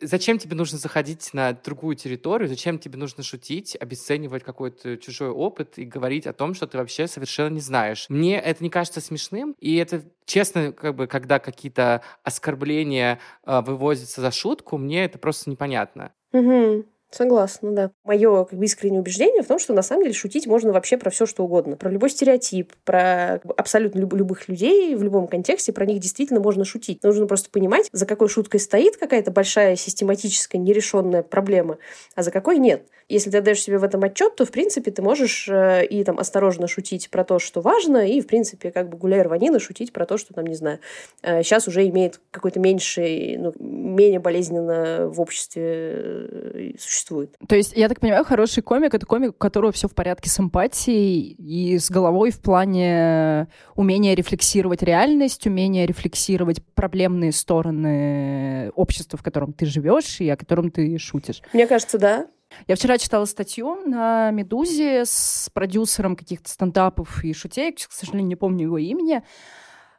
Зачем 0.00 0.38
тебе 0.38 0.54
нужно 0.54 0.78
заходить 0.78 1.32
на 1.32 1.52
другую 1.52 1.96
территорию? 1.96 2.48
Зачем 2.48 2.78
тебе 2.78 2.98
нужно 2.98 3.22
шутить, 3.22 3.76
обесценивать 3.80 4.44
какой-то 4.44 4.96
чужой 4.96 5.30
опыт 5.30 5.78
и 5.78 5.84
говорить 5.84 6.26
о 6.26 6.32
том, 6.32 6.54
что 6.54 6.66
ты 6.66 6.78
вообще 6.78 7.06
совершенно 7.06 7.54
не 7.54 7.60
знаешь? 7.60 8.06
Мне 8.08 8.38
это 8.38 8.62
не 8.62 8.70
кажется 8.70 9.00
смешным, 9.00 9.56
и 9.64 9.76
это, 9.76 10.02
честно, 10.26 10.72
как 10.72 10.94
бы, 10.94 11.06
когда 11.06 11.38
какие-то 11.38 12.02
оскорбления 12.22 13.18
э, 13.46 13.62
вывозятся 13.62 14.20
за 14.20 14.30
шутку, 14.30 14.76
мне 14.76 15.06
это 15.06 15.18
просто 15.18 15.48
непонятно. 15.48 16.12
Угу. 16.32 16.84
Согласна, 17.14 17.70
да. 17.70 17.90
Мое 18.02 18.44
как 18.44 18.58
бы, 18.58 18.64
искреннее 18.64 19.00
убеждение 19.00 19.44
в 19.44 19.46
том, 19.46 19.60
что 19.60 19.72
на 19.72 19.82
самом 19.82 20.02
деле 20.02 20.14
шутить 20.14 20.48
можно 20.48 20.72
вообще 20.72 20.96
про 20.98 21.10
все, 21.10 21.26
что 21.26 21.44
угодно. 21.44 21.76
Про 21.76 21.90
любой 21.90 22.10
стереотип, 22.10 22.72
про 22.84 23.34
абсолютно 23.56 24.00
люб- 24.00 24.14
любых 24.14 24.48
людей 24.48 24.96
в 24.96 25.02
любом 25.04 25.28
контексте, 25.28 25.72
про 25.72 25.86
них 25.86 26.00
действительно 26.00 26.40
можно 26.40 26.64
шутить. 26.64 27.04
Нужно 27.04 27.26
просто 27.26 27.50
понимать, 27.50 27.88
за 27.92 28.04
какой 28.06 28.28
шуткой 28.28 28.58
стоит 28.58 28.96
какая-то 28.96 29.30
большая 29.30 29.76
систематическая 29.76 30.60
нерешенная 30.60 31.22
проблема, 31.22 31.78
а 32.16 32.24
за 32.24 32.32
какой 32.32 32.58
нет. 32.58 32.84
Если 33.08 33.30
ты 33.30 33.42
даешь 33.42 33.62
себе 33.62 33.78
в 33.78 33.84
этом 33.84 34.02
отчет, 34.02 34.34
то, 34.34 34.44
в 34.44 34.50
принципе, 34.50 34.90
ты 34.90 35.02
можешь 35.02 35.46
э, 35.48 35.84
и 35.86 36.02
там 36.04 36.18
осторожно 36.18 36.66
шутить 36.66 37.10
про 37.10 37.22
то, 37.22 37.38
что 37.38 37.60
важно, 37.60 38.08
и, 38.08 38.20
в 38.22 38.26
принципе, 38.26 38.72
как 38.72 38.88
бы 38.88 38.96
гуляя 38.96 39.22
рванина, 39.24 39.60
шутить 39.60 39.92
про 39.92 40.06
то, 40.06 40.16
что 40.16 40.32
там, 40.32 40.46
не 40.46 40.54
знаю, 40.54 40.80
э, 41.22 41.42
сейчас 41.42 41.68
уже 41.68 41.86
имеет 41.86 42.20
какой-то 42.30 42.60
меньший, 42.60 43.36
ну, 43.36 43.52
менее 43.60 44.20
болезненно 44.20 45.06
в 45.08 45.20
обществе 45.20 45.62
э, 45.64 46.70
существует. 46.78 47.03
То 47.46 47.56
есть, 47.56 47.74
я 47.76 47.88
так 47.88 48.00
понимаю, 48.00 48.24
хороший 48.24 48.62
комик— 48.62 48.94
это 48.94 49.06
комик, 49.06 49.30
у 49.30 49.38
которого 49.38 49.72
все 49.72 49.88
в 49.88 49.94
порядке 49.94 50.30
с 50.30 50.40
эмпатией 50.40 51.32
и 51.32 51.78
с 51.78 51.90
головой 51.90 52.30
в 52.30 52.40
плане 52.40 53.48
умения 53.74 54.14
рефлексировать 54.14 54.82
реальность, 54.82 55.46
умения 55.46 55.86
рефлексировать 55.86 56.64
проблемные 56.74 57.32
стороны 57.32 58.70
общества, 58.74 59.18
в 59.18 59.22
котором 59.22 59.52
ты 59.52 59.66
живешь 59.66 60.20
и 60.20 60.28
о 60.28 60.36
котором 60.36 60.70
ты 60.70 60.98
шутишь. 60.98 61.42
Мне 61.52 61.66
кажется, 61.66 61.98
да. 61.98 62.26
Я 62.66 62.76
вчера 62.76 62.98
читала 62.98 63.24
статью 63.24 63.76
на 63.86 64.30
«Медузе» 64.30 65.04
с 65.04 65.50
продюсером 65.52 66.16
каких-то 66.16 66.48
стендапов 66.48 67.24
и 67.24 67.32
шутеек, 67.32 67.76
к 67.88 67.92
сожалению, 67.92 68.28
не 68.28 68.36
помню 68.36 68.64
его 68.66 68.78
имени. 68.78 69.22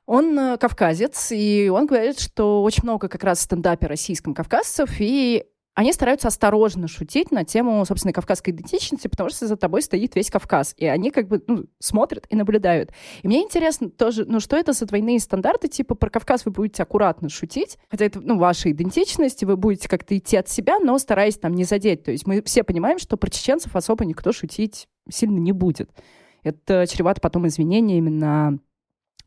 Он 0.05 0.37
э, 0.37 0.57
кавказец, 0.57 1.31
и 1.31 1.69
он 1.69 1.87
говорит, 1.87 2.19
что 2.19 2.63
очень 2.63 2.83
много 2.83 3.09
как 3.09 3.23
раз 3.23 3.39
в 3.39 3.41
стендапе 3.41 3.87
российском 3.87 4.33
кавказцев, 4.33 4.89
и 4.99 5.45
они 5.75 5.91
стараются 5.91 6.29
осторожно 6.29 6.87
шутить 6.87 7.31
на 7.31 7.43
тему, 7.43 7.85
собственно, 7.85 8.13
кавказской 8.13 8.51
идентичности, 8.51 9.09
потому 9.09 9.29
что 9.29 9.45
за 9.45 9.57
тобой 9.57 9.81
стоит 9.81 10.15
весь 10.15 10.31
Кавказ. 10.31 10.73
И 10.77 10.85
они 10.85 11.11
как 11.11 11.27
бы 11.27 11.43
ну, 11.47 11.65
смотрят 11.79 12.25
и 12.29 12.35
наблюдают. 12.37 12.91
И 13.21 13.27
мне 13.27 13.43
интересно 13.43 13.89
тоже, 13.89 14.23
ну 14.25 14.39
что 14.39 14.55
это 14.55 14.71
за 14.71 14.85
двойные 14.85 15.19
стандарты? 15.19 15.67
Типа 15.67 15.93
про 15.93 16.09
Кавказ 16.09 16.45
вы 16.45 16.51
будете 16.51 16.81
аккуратно 16.81 17.27
шутить, 17.27 17.77
хотя 17.89 18.05
это, 18.05 18.21
ну, 18.21 18.37
ваша 18.37 18.71
идентичность, 18.71 19.43
вы 19.43 19.57
будете 19.57 19.89
как-то 19.89 20.17
идти 20.17 20.37
от 20.37 20.47
себя, 20.47 20.79
но 20.79 20.97
стараясь 20.97 21.37
там 21.37 21.53
не 21.53 21.65
задеть. 21.65 22.03
То 22.03 22.11
есть 22.11 22.25
мы 22.25 22.41
все 22.43 22.63
понимаем, 22.63 22.97
что 22.97 23.17
про 23.17 23.29
чеченцев 23.29 23.75
особо 23.75 24.05
никто 24.05 24.31
шутить 24.31 24.87
сильно 25.09 25.39
не 25.39 25.51
будет. 25.51 25.89
Это 26.43 26.87
чревато 26.87 27.19
потом 27.19 27.47
извинениями 27.47 28.09
на 28.09 28.59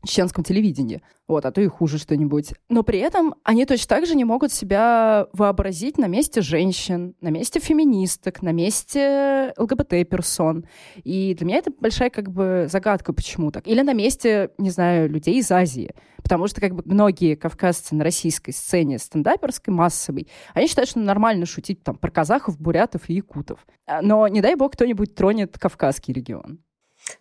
чеченском 0.03 0.43
телевидении. 0.43 1.01
Вот, 1.27 1.45
а 1.45 1.51
то 1.51 1.61
и 1.61 1.67
хуже 1.67 1.99
что-нибудь. 1.99 2.53
Но 2.69 2.83
при 2.83 2.99
этом 2.99 3.35
они 3.43 3.65
точно 3.65 3.87
так 3.87 4.05
же 4.05 4.15
не 4.15 4.23
могут 4.23 4.51
себя 4.51 5.27
вообразить 5.33 5.97
на 5.97 6.07
месте 6.07 6.41
женщин, 6.41 7.15
на 7.21 7.29
месте 7.29 7.59
феминисток, 7.59 8.41
на 8.41 8.51
месте 8.51 9.53
ЛГБТ-персон. 9.57 10.65
И 11.03 11.35
для 11.35 11.45
меня 11.45 11.57
это 11.57 11.71
большая 11.79 12.09
как 12.09 12.31
бы 12.31 12.67
загадка, 12.69 13.13
почему 13.13 13.51
так. 13.51 13.67
Или 13.67 13.81
на 13.81 13.93
месте, 13.93 14.51
не 14.57 14.69
знаю, 14.69 15.09
людей 15.09 15.39
из 15.39 15.51
Азии. 15.51 15.93
Потому 16.23 16.47
что 16.47 16.61
как 16.61 16.75
бы 16.75 16.83
многие 16.85 17.35
кавказцы 17.35 17.95
на 17.95 18.03
российской 18.03 18.51
сцене 18.51 18.97
стендаперской, 18.97 19.73
массовой, 19.73 20.27
они 20.53 20.67
считают, 20.67 20.89
что 20.89 20.99
нормально 20.99 21.45
шутить 21.45 21.83
там 21.83 21.95
про 21.95 22.11
казахов, 22.11 22.59
бурятов 22.59 23.09
и 23.09 23.13
якутов. 23.13 23.65
Но 24.01 24.27
не 24.27 24.41
дай 24.41 24.55
бог 24.55 24.73
кто-нибудь 24.73 25.15
тронет 25.15 25.57
кавказский 25.57 26.13
регион. 26.13 26.59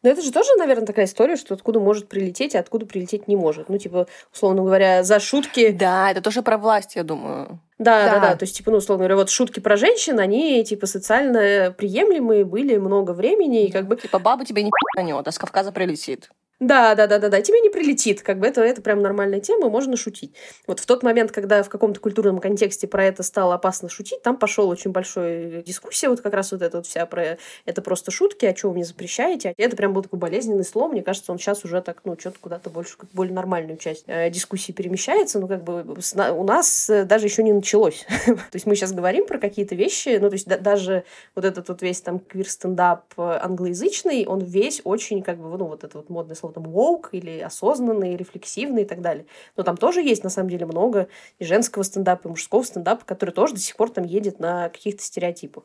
Но 0.03 0.11
это 0.11 0.23
же 0.23 0.33
тоже, 0.33 0.51
наверное, 0.59 0.87
такая 0.87 1.07
история, 1.07 1.37
что 1.37 1.55
откуда 1.55 1.81
может 1.81 2.09
прилететь, 2.09 2.55
а 2.55 2.61
откуда 2.61 2.87
прилететь 2.87 3.29
не 3.29 3.37
может. 3.37 3.69
Ну, 3.69 3.79
типа, 3.79 4.07
условно 4.33 4.63
говоря, 4.63 5.03
за 5.03 5.21
шутки... 5.21 5.71
Да, 5.71 6.11
это 6.11 6.21
тоже 6.21 6.43
про 6.43 6.59
власть, 6.59 6.97
я 6.97 7.05
думаю. 7.05 7.61
Да, 7.79 8.05
да, 8.05 8.15
да, 8.15 8.21
да. 8.21 8.37
То 8.37 8.45
есть, 8.45 8.57
типа, 8.57 8.71
ну, 8.71 8.79
условно 8.79 9.03
говоря, 9.03 9.17
вот 9.17 9.31
шутки 9.31 9.61
про 9.61 9.77
женщин, 9.77 10.19
они, 10.19 10.65
типа, 10.65 10.87
социально 10.87 11.73
приемлемые 11.77 12.45
были 12.45 12.77
много 12.77 13.13
времени, 13.13 13.67
и 13.67 13.71
как 13.71 13.87
бы... 13.87 13.97
Типа, 13.97 14.19
баба 14.19 14.45
тебе 14.45 14.63
не 14.63 14.71
панет, 14.97 15.27
а 15.27 15.33
с 15.33 15.39
Кавказа 15.39 15.73
прилетит. 15.73 16.31
Да, 16.61 16.97
да, 16.97 17.07
да, 17.07 17.19
да, 17.19 17.29
да. 17.29 17.41
Тебе 17.41 17.61
не 17.61 17.71
прилетит. 17.71 18.23
Как 18.23 18.41
бы 18.41 18.47
это, 18.47 18.63
это 18.63 18.83
прям 18.83 19.01
нормальная 19.01 19.39
тема, 19.39 19.69
можно 19.69 19.97
шутить. 19.97 20.35
Вот 20.67 20.81
в 20.81 20.87
тот 20.87 21.05
момент, 21.05 21.31
когда 21.31 21.63
в 21.63 21.69
каком-то 21.69 22.01
культурном 22.01 22.41
контексте 22.41 22.89
про 22.89 23.05
это 23.05 23.23
стало 23.23 23.55
опасно 23.55 23.89
шутить, 23.89 24.23
там 24.23 24.37
пошел 24.37 24.69
очень 24.69 24.91
большой 24.91 25.63
дискуссия, 25.65 26.09
вот 26.09 26.21
как 26.21 26.35
раз 26.35 26.51
вот 26.51 26.63
эта 26.63 26.79
вот 26.79 26.87
вся 26.87 27.07
про 27.07 27.39
это 27.65 27.83
просто 27.83 28.11
шутки, 28.11 28.45
а 28.45 28.57
что 28.57 28.69
вы 28.69 28.75
мне 28.75 28.85
запрещаете. 28.85 29.55
Это 29.57 29.77
прям 29.77 29.93
был 29.93 30.03
такой 30.03 30.19
болезненный 30.19 30.65
слом. 30.65 30.93
Мне 30.93 31.03
кажется, 31.03 31.31
он 31.31 31.39
сейчас 31.39 31.65
уже 31.65 31.81
так, 31.81 32.01
ну, 32.05 32.17
что-то 32.19 32.39
куда-то 32.41 32.71
больше, 32.71 32.97
как 32.97 33.09
более 33.13 33.35
нормальную 33.35 33.79
часть 33.79 34.05
э, 34.09 34.29
дискуссии 34.31 34.73
перемещается. 34.73 35.39
Ну, 35.39 35.47
как 35.47 35.63
бы 35.63 35.85
у 35.85 36.45
нас 36.45 36.91
э, 36.91 37.05
даже 37.05 37.27
еще 37.27 37.45
не 37.45 37.53
началось. 37.53 38.05
то 38.27 38.55
есть 38.55 38.67
мы 38.67 38.75
сейчас 38.75 38.93
говорим 38.93 39.27
про 39.27 39.39
какие-то 39.39 39.77
вещи, 39.77 40.19
ну, 40.21 40.29
то 40.29 40.35
есть 40.35 40.49
да, 40.49 40.59
даже 40.59 41.05
вот 41.37 41.45
этот 41.45 41.69
вот 41.69 41.83
весь 41.83 42.01
там 42.01 42.19
квир-стендап 42.19 43.05
э, 43.17 43.39
англоязычный, 43.43 44.27
он 44.27 44.41
весь 44.41 44.81
очень, 44.83 45.23
как 45.23 45.39
бы, 45.39 45.57
ну, 45.57 45.67
вот 45.67 45.85
это 45.85 45.99
вот 45.99 46.11
модное 46.11 46.35
слово 46.49 46.53
там 46.53 46.65
woke 46.65 47.09
или 47.13 47.41
осознанный, 47.41 48.17
рефлексивный 48.17 48.83
и 48.83 48.87
так 48.87 49.01
далее. 49.01 49.27
Но 49.57 49.63
там 49.63 49.77
тоже 49.77 50.03
есть, 50.03 50.25
на 50.25 50.31
самом 50.31 50.51
деле, 50.51 50.67
много 50.67 51.09
и 51.39 51.45
женского 51.45 51.83
стендапа, 51.83 52.29
и 52.29 52.31
мужского 52.31 52.63
стендапа, 52.63 53.05
который 53.05 53.31
тоже 53.31 53.55
до 53.55 53.61
сих 53.61 53.77
пор 53.77 53.91
там 53.91 54.05
едет 54.05 54.41
на 54.41 54.69
каких-то 54.69 55.03
стереотипах. 55.03 55.65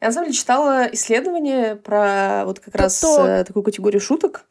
Я 0.00 0.08
на 0.08 0.12
самом 0.12 0.26
деле 0.26 0.38
читала 0.38 0.88
исследование 0.92 1.74
про 1.74 2.44
вот 2.44 2.60
как 2.60 2.76
раз 2.76 3.02
э, 3.02 3.42
такую 3.44 3.64
категорию 3.64 4.00
шуток. 4.00 4.44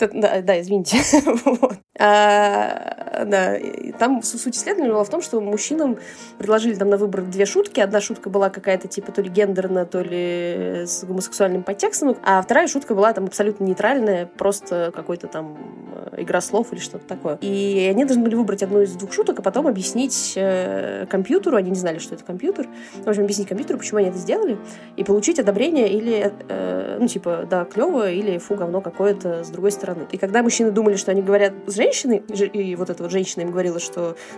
Да, 0.00 0.40
да 0.40 0.60
извините. 0.60 0.96
вот. 1.44 1.76
а, 1.98 3.24
да, 3.26 3.58
там 4.04 4.22
суть 4.22 4.54
исследования 4.54 4.90
была 4.92 5.02
в 5.02 5.08
том, 5.08 5.22
что 5.22 5.40
мужчинам 5.40 5.96
предложили 6.36 6.74
там 6.74 6.90
на 6.90 6.98
выбор 6.98 7.22
две 7.22 7.46
шутки. 7.46 7.80
Одна 7.80 8.02
шутка 8.02 8.28
была 8.28 8.50
какая-то 8.50 8.86
типа 8.86 9.12
то 9.12 9.22
ли 9.22 9.30
гендерная, 9.30 9.86
то 9.86 10.02
ли 10.02 10.84
с 10.84 11.04
гомосексуальным 11.04 11.62
подтекстом, 11.62 12.14
а 12.22 12.42
вторая 12.42 12.68
шутка 12.68 12.94
была 12.94 13.14
там 13.14 13.24
абсолютно 13.24 13.64
нейтральная, 13.64 14.26
просто 14.26 14.92
какой-то 14.94 15.26
там 15.26 15.56
э, 16.12 16.22
игра 16.22 16.42
слов 16.42 16.70
или 16.72 16.80
что-то 16.80 17.06
такое. 17.06 17.38
И 17.40 17.88
они 17.90 18.04
должны 18.04 18.22
были 18.22 18.34
выбрать 18.34 18.62
одну 18.62 18.82
из 18.82 18.92
двух 18.92 19.10
шуток, 19.14 19.38
а 19.38 19.42
потом 19.42 19.66
объяснить 19.66 20.34
э, 20.36 21.06
компьютеру, 21.08 21.56
они 21.56 21.70
не 21.70 21.78
знали, 21.78 21.98
что 21.98 22.14
это 22.14 22.24
компьютер, 22.24 22.68
в 23.02 23.08
общем, 23.08 23.22
объяснить 23.22 23.48
компьютеру, 23.48 23.78
почему 23.78 24.00
они 24.00 24.08
это 24.08 24.18
сделали, 24.18 24.58
и 24.98 25.04
получить 25.04 25.38
одобрение 25.38 25.88
или, 25.88 26.30
э, 26.48 26.98
ну, 27.00 27.08
типа, 27.08 27.46
да, 27.48 27.64
клево, 27.64 28.10
или 28.10 28.36
фу, 28.36 28.54
говно 28.54 28.82
какое-то 28.82 29.44
с 29.44 29.48
другой 29.48 29.72
стороны. 29.72 30.06
И 30.12 30.18
когда 30.18 30.42
мужчины 30.42 30.72
думали, 30.72 30.96
что 30.96 31.10
они 31.10 31.22
говорят 31.22 31.54
с 31.66 31.74
женщиной, 31.74 32.18
и 32.18 32.76
вот 32.76 32.90
эта 32.90 33.02
вот 33.02 33.10
женщина 33.10 33.42
им 33.42 33.50
говорила, 33.50 33.78
что 33.78 33.93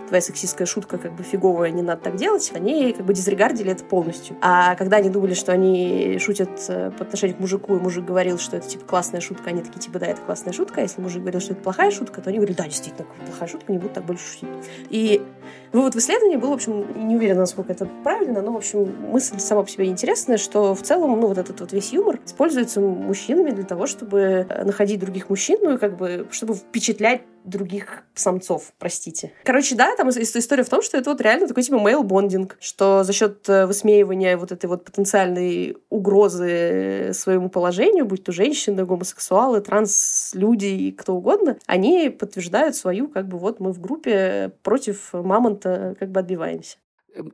твоя 0.07 0.21
сексистская 0.21 0.65
шутка 0.67 0.97
как 0.97 1.13
бы 1.13 1.23
фиговая, 1.23 1.71
не 1.71 1.81
надо 1.81 2.01
так 2.01 2.15
делать, 2.15 2.51
они 2.53 2.93
как 2.93 3.05
бы 3.05 3.13
дизрегардили 3.13 3.71
это 3.71 3.83
полностью. 3.83 4.35
А 4.41 4.75
когда 4.75 4.97
они 4.97 5.09
думали, 5.09 5.33
что 5.33 5.51
они 5.51 6.17
шутят 6.19 6.49
э, 6.67 6.91
по 6.91 7.03
отношению 7.03 7.37
к 7.37 7.39
мужику, 7.39 7.75
и 7.75 7.79
мужик 7.79 8.05
говорил, 8.05 8.37
что 8.37 8.57
это, 8.57 8.67
типа, 8.67 8.85
классная 8.85 9.21
шутка, 9.21 9.49
они 9.49 9.61
такие, 9.61 9.79
типа, 9.79 9.99
да, 9.99 10.07
это 10.07 10.21
классная 10.21 10.53
шутка, 10.53 10.81
а 10.81 10.83
если 10.83 11.01
мужик 11.01 11.21
говорил, 11.21 11.41
что 11.41 11.53
это 11.53 11.61
плохая 11.61 11.91
шутка, 11.91 12.21
то 12.21 12.29
они 12.29 12.39
говорили, 12.39 12.57
да, 12.57 12.65
действительно, 12.65 13.07
плохая 13.25 13.49
шутка, 13.49 13.71
не 13.71 13.77
буду 13.77 13.93
так 13.93 14.05
больше 14.05 14.25
шутить. 14.25 14.49
И 14.89 15.21
вывод 15.71 15.95
в 15.95 15.97
исследовании 15.97 16.37
был, 16.37 16.49
в 16.49 16.53
общем, 16.53 17.07
не 17.07 17.15
уверена, 17.15 17.41
насколько 17.41 17.71
это 17.71 17.87
правильно, 18.03 18.41
но, 18.41 18.53
в 18.53 18.57
общем, 18.57 18.93
мысль 19.09 19.39
сама 19.39 19.63
по 19.63 19.69
себе 19.69 19.85
интересная, 19.85 20.37
что 20.37 20.73
в 20.73 20.81
целом, 20.81 21.19
ну, 21.19 21.27
вот 21.27 21.37
этот 21.37 21.59
вот 21.59 21.73
весь 21.73 21.93
юмор 21.93 22.19
используется 22.25 22.81
мужчинами 22.81 23.51
для 23.51 23.65
того, 23.65 23.87
чтобы 23.87 24.47
находить 24.63 24.99
других 24.99 25.29
мужчин, 25.29 25.59
ну, 25.61 25.75
и 25.75 25.77
как 25.77 25.97
бы, 25.97 26.27
чтобы 26.31 26.55
впечатлять 26.55 27.21
других 27.47 28.03
самцов, 28.13 28.73
простите. 28.77 29.31
Короче, 29.45 29.75
да, 29.75 29.95
там 29.95 30.09
история 30.09 30.63
в 30.63 30.69
том, 30.69 30.81
что 30.81 30.97
это 30.97 31.09
вот 31.09 31.21
реально 31.21 31.47
такой 31.47 31.63
типа 31.63 31.75
мейл-бондинг, 31.75 32.57
что 32.59 33.03
за 33.03 33.13
счет 33.13 33.47
э, 33.47 33.65
высмеивания 33.65 34.37
вот 34.37 34.51
этой 34.51 34.65
вот 34.65 34.83
потенциальной 34.83 35.77
угрозы 35.89 37.11
своему 37.13 37.49
положению, 37.49 38.05
будь 38.05 38.25
то 38.25 38.33
женщины, 38.33 38.85
гомосексуалы, 38.85 39.61
транс-люди 39.61 40.65
и 40.65 40.91
кто 40.91 41.15
угодно, 41.15 41.57
они 41.67 42.09
подтверждают 42.09 42.75
свою, 42.75 43.07
как 43.07 43.27
бы 43.27 43.37
вот 43.37 43.61
мы 43.61 43.71
в 43.71 43.79
группе 43.79 44.51
против 44.61 45.13
мамонта 45.13 45.56
как 45.59 46.11
бы 46.11 46.19
отбиваемся. 46.19 46.77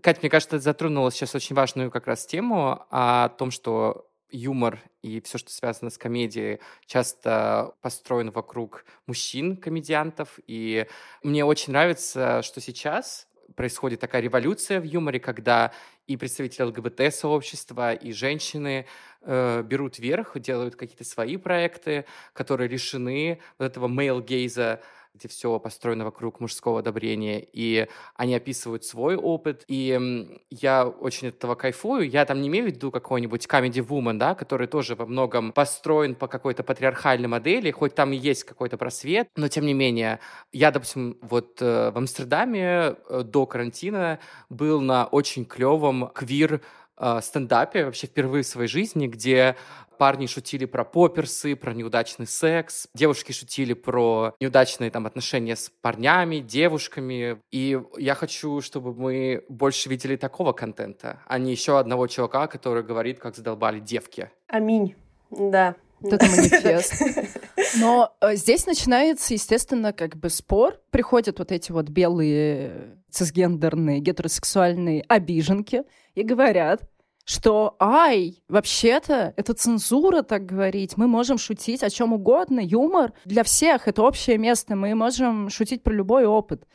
Катя, 0.01 0.19
мне 0.21 0.29
кажется, 0.29 0.57
ты 0.57 0.63
затронула 0.63 1.11
сейчас 1.11 1.35
очень 1.35 1.55
важную 1.55 1.91
как 1.91 2.07
раз 2.07 2.25
тему 2.25 2.85
о 2.89 3.29
том, 3.29 3.51
что 3.51 4.07
юмор 4.29 4.79
и 5.01 5.21
все, 5.21 5.37
что 5.37 5.51
связано 5.51 5.89
с 5.89 5.97
комедией, 5.97 6.59
часто 6.85 7.75
построен 7.81 8.31
вокруг 8.31 8.85
мужчин-комедиантов. 9.05 10.39
И 10.47 10.87
мне 11.21 11.45
очень 11.45 11.73
нравится, 11.73 12.41
что 12.41 12.59
сейчас 12.59 13.27
происходит 13.55 13.99
такая 13.99 14.21
революция 14.21 14.79
в 14.79 14.83
юморе, 14.83 15.19
когда 15.19 15.71
и 16.07 16.17
представители 16.17 16.63
ЛГБТ-сообщества, 16.63 17.93
и 17.93 18.11
женщины 18.11 18.85
э, 19.21 19.63
берут 19.63 19.99
верх, 19.99 20.37
делают 20.39 20.75
какие-то 20.75 21.05
свои 21.05 21.37
проекты, 21.37 22.05
которые 22.33 22.67
лишены 22.67 23.39
вот 23.57 23.65
этого 23.65 23.87
male-гейза, 23.87 24.81
где 25.13 25.27
все 25.27 25.59
построено 25.59 26.05
вокруг 26.05 26.39
мужского 26.39 26.79
одобрения, 26.79 27.39
и 27.39 27.87
они 28.15 28.33
описывают 28.33 28.83
свой 28.83 29.15
опыт, 29.15 29.63
и 29.67 30.39
я 30.49 30.87
очень 30.87 31.27
от 31.27 31.35
этого 31.35 31.55
кайфую. 31.55 32.09
Я 32.09 32.25
там 32.25 32.41
не 32.41 32.47
имею 32.47 32.65
в 32.65 32.67
виду 32.67 32.91
какой-нибудь 32.91 33.45
Comedy 33.45 33.85
Woman, 33.85 34.17
да, 34.17 34.33
который 34.33 34.67
тоже 34.67 34.95
во 34.95 35.05
многом 35.05 35.51
построен 35.51 36.15
по 36.15 36.27
какой-то 36.27 36.63
патриархальной 36.63 37.27
модели, 37.27 37.69
хоть 37.71 37.93
там 37.93 38.11
и 38.11 38.17
есть 38.17 38.43
какой-то 38.43 38.77
просвет, 38.77 39.27
но 39.35 39.47
тем 39.47 39.65
не 39.65 39.73
менее, 39.73 40.19
я, 40.51 40.71
допустим, 40.71 41.17
вот 41.21 41.61
э, 41.61 41.91
в 41.91 41.97
Амстердаме 41.97 42.95
э, 43.09 43.23
до 43.23 43.45
карантина 43.45 44.19
был 44.49 44.81
на 44.81 45.05
очень 45.05 45.45
клевом 45.45 46.09
квир 46.13 46.61
э, 46.97 47.19
стендапе 47.21 47.85
вообще 47.85 48.07
впервые 48.07 48.43
в 48.43 48.47
своей 48.47 48.67
жизни, 48.67 49.07
где 49.07 49.55
парни 49.97 50.25
шутили 50.25 50.65
про 50.65 50.83
поперсы, 50.83 51.55
про 51.55 51.73
неудачный 51.73 52.27
секс, 52.27 52.87
девушки 52.93 53.31
шутили 53.31 53.73
про 53.73 54.35
неудачные 54.39 54.91
там 54.91 55.05
отношения 55.05 55.55
с 55.55 55.71
парнями, 55.81 56.39
девушками. 56.39 57.39
И 57.51 57.79
я 57.97 58.15
хочу, 58.15 58.61
чтобы 58.61 58.93
мы 58.93 59.45
больше 59.49 59.89
видели 59.89 60.15
такого 60.15 60.53
контента, 60.53 61.21
а 61.25 61.37
не 61.37 61.51
еще 61.51 61.79
одного 61.79 62.07
чувака, 62.07 62.47
который 62.47 62.83
говорит, 62.83 63.19
как 63.19 63.35
задолбали 63.35 63.79
девки. 63.79 64.29
Аминь. 64.47 64.95
Да. 65.31 65.75
Это 66.11 66.25
манифест. 66.25 67.01
Но 67.79 68.15
э, 68.21 68.35
здесь 68.35 68.65
начинается, 68.65 69.33
естественно, 69.33 69.93
как 69.93 70.17
бы 70.17 70.29
спор. 70.29 70.79
Приходят 70.91 71.39
вот 71.39 71.51
эти 71.51 71.71
вот 71.71 71.89
белые 71.89 72.97
цисгендерные 73.09 73.99
гетеросексуальные 73.99 75.03
обиженки 75.07 75.83
и 76.15 76.23
говорят, 76.23 76.81
что, 77.25 77.75
ай, 77.79 78.43
вообще-то 78.49 79.33
это 79.37 79.53
цензура 79.53 80.23
так 80.23 80.45
говорить, 80.45 80.97
мы 80.97 81.07
можем 81.07 81.37
шутить 81.37 81.83
о 81.83 81.89
чем 81.89 82.13
угодно, 82.13 82.59
юмор 82.59 83.13
для 83.25 83.43
всех, 83.43 83.87
это 83.87 84.03
общее 84.03 84.37
место, 84.37 84.75
мы 84.75 84.93
можем 84.93 85.49
шутить 85.49 85.83
про 85.83 85.93
любой 85.93 86.25
опыт. 86.25 86.67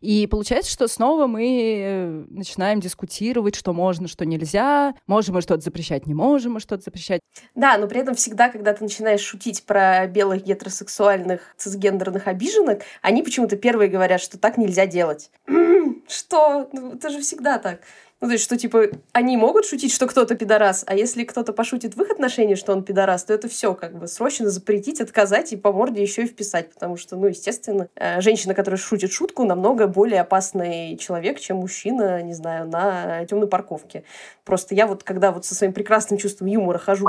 И 0.00 0.26
получается, 0.26 0.70
что 0.70 0.88
снова 0.88 1.26
мы 1.26 1.76
э, 1.78 2.24
начинаем 2.30 2.80
дискутировать, 2.80 3.54
что 3.54 3.72
можно, 3.72 4.08
что 4.08 4.24
нельзя, 4.24 4.94
можем 5.06 5.34
мы 5.34 5.42
что-то 5.42 5.62
запрещать, 5.62 6.06
не 6.06 6.14
можем 6.14 6.54
мы 6.54 6.60
что-то 6.60 6.82
запрещать. 6.82 7.20
Да, 7.54 7.78
но 7.78 7.86
при 7.86 8.00
этом 8.00 8.14
всегда, 8.14 8.48
когда 8.48 8.72
ты 8.72 8.84
начинаешь 8.84 9.20
шутить 9.20 9.64
про 9.64 10.06
белых 10.06 10.44
гетеросексуальных 10.44 11.54
цисгендерных 11.56 12.28
обиженок, 12.28 12.82
они 13.02 13.22
почему-то 13.22 13.56
первые 13.56 13.88
говорят, 13.88 14.20
что 14.20 14.38
так 14.38 14.58
нельзя 14.58 14.86
делать. 14.86 15.30
Что? 16.08 16.68
Ну, 16.72 16.94
это 16.94 17.10
же 17.10 17.20
всегда 17.20 17.58
так. 17.58 17.80
Ну, 18.20 18.28
то 18.28 18.32
есть, 18.32 18.44
что, 18.44 18.56
типа, 18.56 18.86
они 19.12 19.36
могут 19.36 19.66
шутить, 19.66 19.92
что 19.92 20.06
кто-то 20.06 20.34
пидорас, 20.34 20.82
а 20.86 20.94
если 20.94 21.24
кто-то 21.24 21.52
пошутит 21.52 21.94
в 21.94 22.00
их 22.00 22.10
отношении, 22.10 22.54
что 22.54 22.72
он 22.72 22.82
пидорас, 22.82 23.24
то 23.24 23.34
это 23.34 23.48
все 23.48 23.74
как 23.74 23.98
бы 23.98 24.08
срочно 24.08 24.48
запретить, 24.48 25.02
отказать 25.02 25.52
и 25.52 25.56
по 25.56 25.72
морде 25.72 26.00
еще 26.00 26.22
и 26.22 26.26
вписать, 26.26 26.72
потому 26.72 26.96
что, 26.96 27.16
ну, 27.16 27.26
естественно, 27.26 27.88
э, 27.96 28.22
женщина, 28.22 28.54
которая 28.54 28.78
шутит 28.78 29.12
шутку, 29.12 29.44
намного 29.44 29.88
более 29.88 30.22
опасный 30.22 30.96
человек, 30.96 31.38
чем 31.38 31.58
мужчина, 31.58 32.22
не 32.22 32.32
знаю, 32.32 32.66
на 32.66 33.26
темной 33.26 33.46
парковке. 33.46 34.04
Просто 34.44 34.74
я 34.74 34.86
вот, 34.86 35.02
когда 35.02 35.30
вот 35.30 35.44
со 35.44 35.54
своим 35.54 35.74
прекрасным 35.74 36.18
чувством 36.18 36.46
юмора 36.46 36.78
хожу 36.78 37.04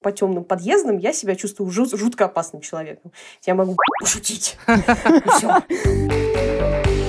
по 0.00 0.12
темным 0.12 0.44
подъездам, 0.44 0.98
я 0.98 1.12
себя 1.12 1.34
чувствую 1.34 1.70
жут 1.70 1.98
жутко 1.98 2.26
опасным 2.26 2.62
человеком. 2.62 3.10
Я 3.44 3.56
могу 3.56 3.76
пошутить. 4.00 4.56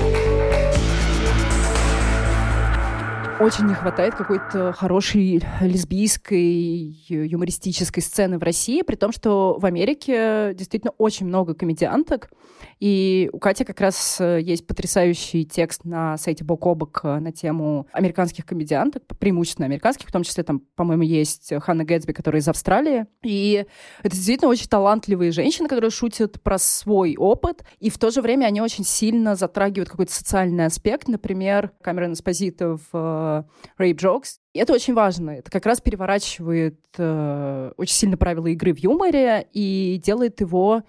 Очень 3.40 3.66
не 3.66 3.74
хватает 3.74 4.16
какой-то 4.16 4.74
хорошей 4.74 5.42
лесбийской 5.60 6.96
юмористической 7.08 8.04
сцены 8.04 8.38
в 8.38 8.44
России, 8.44 8.84
при 8.84 8.96
том, 8.96 9.12
что 9.12 9.58
в 9.60 9.66
Америке 9.66 10.54
действительно 10.54 10.94
очень 10.98 11.26
много 11.26 11.54
комедианток. 11.54 12.30
И 12.80 13.30
у 13.34 13.40
Кати 13.40 13.64
как 13.64 13.80
раз 13.82 14.18
э, 14.20 14.40
есть 14.42 14.68
потрясающий 14.68 15.46
текст 15.46 15.84
на 15.84 16.18
сайте 16.18 16.44
Бок 16.44 16.66
о 16.66 16.76
бок 16.76 17.04
на 17.04 17.32
тему 17.32 17.88
американских 17.92 18.46
комедианток, 18.46 19.04
преимущественно 19.20 19.66
американских, 19.66 20.10
в 20.10 20.12
том 20.12 20.24
числе 20.24 20.44
там, 20.44 20.62
по-моему, 20.76 21.04
есть 21.04 21.54
Ханна 21.62 21.86
Гэтсби, 21.86 22.12
которая 22.12 22.42
из 22.42 22.48
Австралии. 22.48 23.06
И 23.24 23.66
это 24.02 24.16
действительно 24.16 24.50
очень 24.50 24.68
талантливые 24.68 25.32
женщины, 25.32 25.68
которые 25.68 25.92
шутят 25.92 26.42
про 26.42 26.58
свой 26.58 27.16
опыт, 27.18 27.64
и 27.80 27.90
в 27.90 27.98
то 27.98 28.12
же 28.12 28.22
время 28.22 28.46
они 28.46 28.62
очень 28.62 28.84
сильно 28.84 29.36
затрагивают 29.36 29.90
какой-то 29.90 30.14
социальный 30.14 30.66
аспект. 30.66 31.08
Например, 31.08 31.72
Камерон 31.82 32.14
Эспозито 32.14 32.78
в 32.92 33.23
rape 33.80 33.98
jokes. 33.98 34.38
И 34.54 34.60
это 34.60 34.74
очень 34.74 34.94
важно. 34.94 35.32
Это 35.32 35.50
как 35.50 35.66
раз 35.66 35.82
переворачивает 35.82 36.80
э, 36.98 37.72
очень 37.78 37.96
сильно 37.96 38.18
правила 38.18 38.48
игры 38.48 38.74
в 38.74 38.78
юморе 38.78 39.48
и 39.52 40.00
делает 40.04 40.42
его 40.42 40.84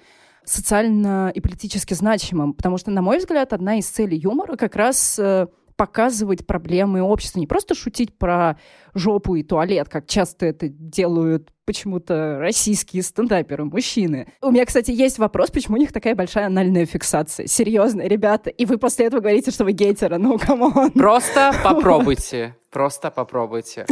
социально 0.45 1.31
и 1.35 1.41
политически 1.41 1.95
значимым. 1.95 2.53
Потому 2.53 2.79
что, 2.79 2.91
на 2.91 3.03
мой 3.03 3.19
взгляд, 3.19 3.53
одна 3.53 3.79
из 3.79 3.87
целей 3.87 4.19
юмора 4.19 4.57
как 4.57 4.77
раз 4.77 5.19
э, 5.19 5.47
показывать 5.77 6.47
проблемы 6.47 7.03
общества, 7.03 7.41
не 7.41 7.47
просто 7.47 7.75
шутить 7.75 8.17
про 8.17 8.59
жопу 8.95 9.35
и 9.35 9.43
туалет, 9.43 9.89
как 9.89 10.07
часто 10.07 10.47
это 10.47 10.69
делают 10.69 11.51
почему-то 11.65 12.39
российские 12.39 13.03
стендаперы, 13.03 13.65
мужчины. 13.65 14.29
У 14.43 14.51
меня, 14.51 14.67
кстати, 14.67 14.91
есть 14.91 15.19
вопрос, 15.19 15.51
почему 15.51 15.77
у 15.77 15.81
них 15.81 15.93
такая 15.93 16.15
большая 16.15 16.47
анальная 16.47 16.87
фиксация. 16.87 17.47
Серьезно, 17.47 18.03
ребята. 18.03 18.51
И 18.51 18.67
вы 18.67 18.79
после 18.79 19.07
этого 19.07 19.21
говорите, 19.21 19.51
что 19.51 19.65
вы 19.65 19.73
гетеро. 19.73 20.19
Ну, 20.19 20.39
come 20.39 20.69
on. 20.69 20.91
Просто 20.93 21.53
попробуйте. 21.65 22.57
Просто 22.71 23.11
попробуйте. 23.11 23.87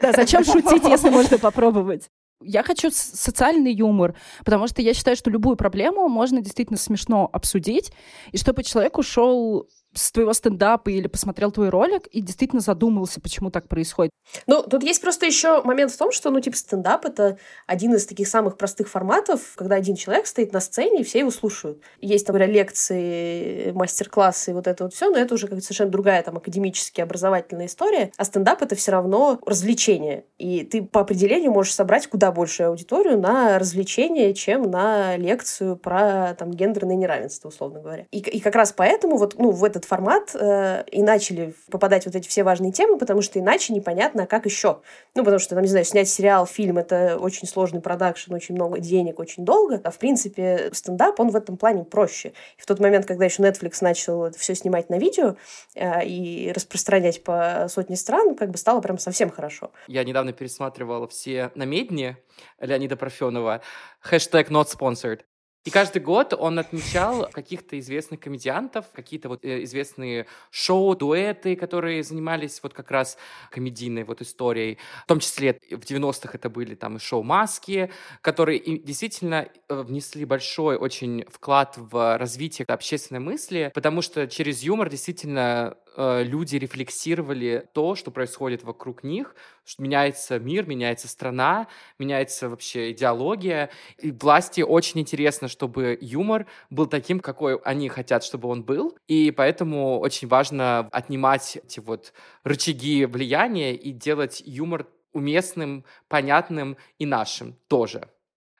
Да, 0.00 0.12
зачем 0.12 0.44
шутить, 0.44 0.84
если 0.84 1.10
можно 1.10 1.38
попробовать? 1.38 2.10
Я 2.42 2.62
хочу 2.62 2.90
социальный 2.90 3.72
юмор, 3.72 4.14
потому 4.44 4.66
что 4.68 4.82
я 4.82 4.92
считаю, 4.92 5.16
что 5.16 5.30
любую 5.30 5.56
проблему 5.56 6.08
можно 6.08 6.42
действительно 6.42 6.78
смешно 6.78 7.28
обсудить, 7.32 7.92
и 8.32 8.36
чтобы 8.36 8.62
человек 8.62 8.98
ушел 8.98 9.66
с 9.94 10.12
твоего 10.12 10.32
стендапа 10.32 10.90
или 10.90 11.06
посмотрел 11.06 11.50
твой 11.52 11.68
ролик 11.68 12.06
и 12.08 12.20
действительно 12.20 12.60
задумался, 12.60 13.20
почему 13.20 13.50
так 13.50 13.68
происходит. 13.68 14.10
Ну, 14.46 14.62
тут 14.62 14.82
есть 14.82 15.00
просто 15.00 15.26
еще 15.26 15.62
момент 15.62 15.92
в 15.92 15.98
том, 15.98 16.12
что, 16.12 16.30
ну, 16.30 16.40
типа, 16.40 16.56
стендап— 16.56 17.04
это 17.06 17.38
один 17.66 17.94
из 17.94 18.06
таких 18.06 18.28
самых 18.28 18.56
простых 18.56 18.88
форматов, 18.88 19.54
когда 19.56 19.76
один 19.76 19.96
человек 19.96 20.26
стоит 20.26 20.52
на 20.52 20.60
сцене, 20.60 21.00
и 21.00 21.04
все 21.04 21.20
его 21.20 21.30
слушают. 21.30 21.80
Есть, 22.00 22.26
там, 22.26 22.36
лекции, 22.36 23.70
мастер-классы 23.72 24.50
и 24.50 24.54
вот 24.54 24.66
это 24.66 24.84
вот 24.84 24.94
все, 24.94 25.10
но 25.10 25.18
это 25.18 25.34
уже 25.34 25.46
как 25.46 25.62
совершенно 25.62 25.90
другая, 25.90 26.22
там, 26.22 26.36
академически 26.36 27.00
образовательная 27.00 27.66
история. 27.66 28.12
А 28.16 28.24
стендап— 28.24 28.62
это 28.62 28.74
все 28.74 28.92
равно 28.92 29.38
развлечение. 29.46 30.24
И 30.38 30.64
ты 30.64 30.82
по 30.82 31.00
определению 31.00 31.52
можешь 31.52 31.74
собрать 31.74 32.06
куда 32.06 32.32
большую 32.32 32.70
аудиторию 32.70 33.18
на 33.18 33.58
развлечение, 33.58 34.34
чем 34.34 34.70
на 34.70 35.16
лекцию 35.16 35.76
про, 35.76 36.34
там, 36.38 36.50
гендерное 36.50 36.96
неравенство, 36.96 37.48
условно 37.48 37.80
говоря. 37.80 38.06
И, 38.10 38.18
и 38.18 38.40
как 38.40 38.54
раз 38.54 38.72
поэтому 38.72 39.16
вот, 39.16 39.36
ну, 39.38 39.50
в 39.50 39.62
этот 39.64 39.83
этот 39.84 39.88
формат 39.88 40.34
э, 40.34 40.84
и 40.90 41.02
начали 41.02 41.54
попадать 41.70 42.06
вот 42.06 42.14
эти 42.14 42.28
все 42.28 42.42
важные 42.42 42.72
темы, 42.72 42.98
потому 42.98 43.22
что 43.22 43.38
иначе 43.38 43.72
непонятно, 43.72 44.26
как 44.26 44.46
еще. 44.46 44.80
Ну, 45.14 45.22
потому 45.22 45.38
что, 45.38 45.54
там, 45.54 45.62
не 45.62 45.68
знаю, 45.68 45.84
снять 45.84 46.08
сериал, 46.08 46.46
фильм— 46.46 46.78
это 46.78 47.18
очень 47.18 47.46
сложный 47.46 47.80
продакшн, 47.80 48.34
очень 48.34 48.54
много 48.54 48.78
денег, 48.78 49.18
очень 49.18 49.44
долго. 49.44 49.80
А, 49.84 49.90
в 49.90 49.98
принципе, 49.98 50.70
стендап, 50.72 51.20
он 51.20 51.30
в 51.30 51.36
этом 51.36 51.56
плане 51.56 51.84
проще. 51.84 52.32
И 52.58 52.62
в 52.62 52.66
тот 52.66 52.80
момент, 52.80 53.06
когда 53.06 53.24
еще 53.24 53.42
Netflix 53.42 53.78
начал 53.80 54.24
это 54.24 54.38
все 54.38 54.54
снимать 54.54 54.90
на 54.90 54.98
видео 54.98 55.36
э, 55.74 56.04
и 56.04 56.52
распространять 56.54 57.22
по 57.22 57.66
сотне 57.68 57.96
стран, 57.96 58.34
как 58.34 58.50
бы 58.50 58.58
стало 58.58 58.80
прям 58.80 58.98
совсем 58.98 59.30
хорошо. 59.30 59.70
Я 59.86 60.04
недавно 60.04 60.32
пересматривала 60.32 61.06
все 61.08 61.50
намедни 61.54 62.16
Леонида 62.60 62.96
Парфенова. 62.96 63.60
Хэштег 64.00 64.50
not 64.50 64.66
sponsored. 64.66 65.20
И 65.64 65.70
каждый 65.70 66.02
год 66.02 66.34
он 66.34 66.58
отмечал 66.58 67.30
каких-то 67.32 67.78
известных 67.78 68.20
комедиантов, 68.20 68.84
какие-то 68.92 69.30
вот 69.30 69.44
э, 69.44 69.64
известные 69.64 70.26
шоу, 70.50 70.94
дуэты, 70.94 71.56
которые 71.56 72.02
занимались 72.02 72.60
вот 72.62 72.74
как 72.74 72.90
раз 72.90 73.16
комедийной 73.50 74.04
вот 74.04 74.20
историей. 74.20 74.78
В 75.04 75.06
том 75.06 75.20
числе 75.20 75.58
в 75.70 75.80
90-х 75.80 76.30
это 76.34 76.50
были 76.50 76.74
там 76.74 76.96
и 76.96 77.00
шоу 77.00 77.22
«Маски», 77.22 77.90
которые 78.20 78.60
действительно 78.78 79.48
э, 79.68 79.82
внесли 79.82 80.26
большой 80.26 80.76
очень 80.76 81.24
вклад 81.30 81.74
в 81.78 82.18
развитие 82.18 82.66
общественной 82.66 83.20
мысли, 83.20 83.72
потому 83.74 84.02
что 84.02 84.26
через 84.26 84.62
юмор 84.62 84.90
действительно 84.90 85.78
э, 85.96 86.22
люди 86.24 86.56
рефлексировали 86.56 87.68
то, 87.72 87.94
что 87.94 88.10
происходит 88.10 88.64
вокруг 88.64 89.02
них, 89.02 89.34
что 89.64 89.82
меняется 89.82 90.38
мир, 90.38 90.66
меняется 90.66 91.08
страна, 91.08 91.68
меняется 91.98 92.48
вообще 92.48 92.92
идеология. 92.92 93.70
И 93.98 94.10
власти 94.10 94.60
очень 94.60 95.00
интересно, 95.00 95.48
чтобы 95.48 95.98
юмор 96.00 96.46
был 96.70 96.86
таким, 96.86 97.20
какой 97.20 97.56
они 97.58 97.88
хотят, 97.88 98.24
чтобы 98.24 98.48
он 98.48 98.62
был. 98.62 98.96
И 99.06 99.30
поэтому 99.30 99.98
очень 99.98 100.28
важно 100.28 100.88
отнимать 100.92 101.56
эти 101.56 101.80
вот 101.80 102.12
рычаги 102.42 103.04
влияния 103.04 103.74
и 103.74 103.92
делать 103.92 104.42
юмор 104.44 104.86
уместным, 105.12 105.84
понятным 106.08 106.76
и 106.98 107.06
нашим 107.06 107.56
тоже. 107.68 108.08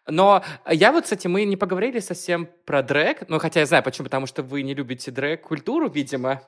Но 0.07 0.43
я 0.69 0.93
вот, 0.93 1.05
кстати, 1.05 1.27
мы 1.27 1.45
не 1.45 1.57
поговорили 1.57 1.99
совсем 2.01 2.49
про 2.67 2.83
дрэк, 2.83 3.25
ну, 3.29 3.39
хотя 3.39 3.61
я 3.61 3.67
знаю, 3.67 3.83
почему, 3.83 4.05
потому 4.05 4.27
что 4.27 4.43
вы 4.43 4.63
не 4.63 4.75
любите 4.75 5.11
дрэк-культуру, 5.11 5.89
видимо. 5.89 6.43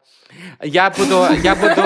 Я 0.62 0.90
буду... 0.90 1.24
Я 1.42 1.54
буду... 1.54 1.82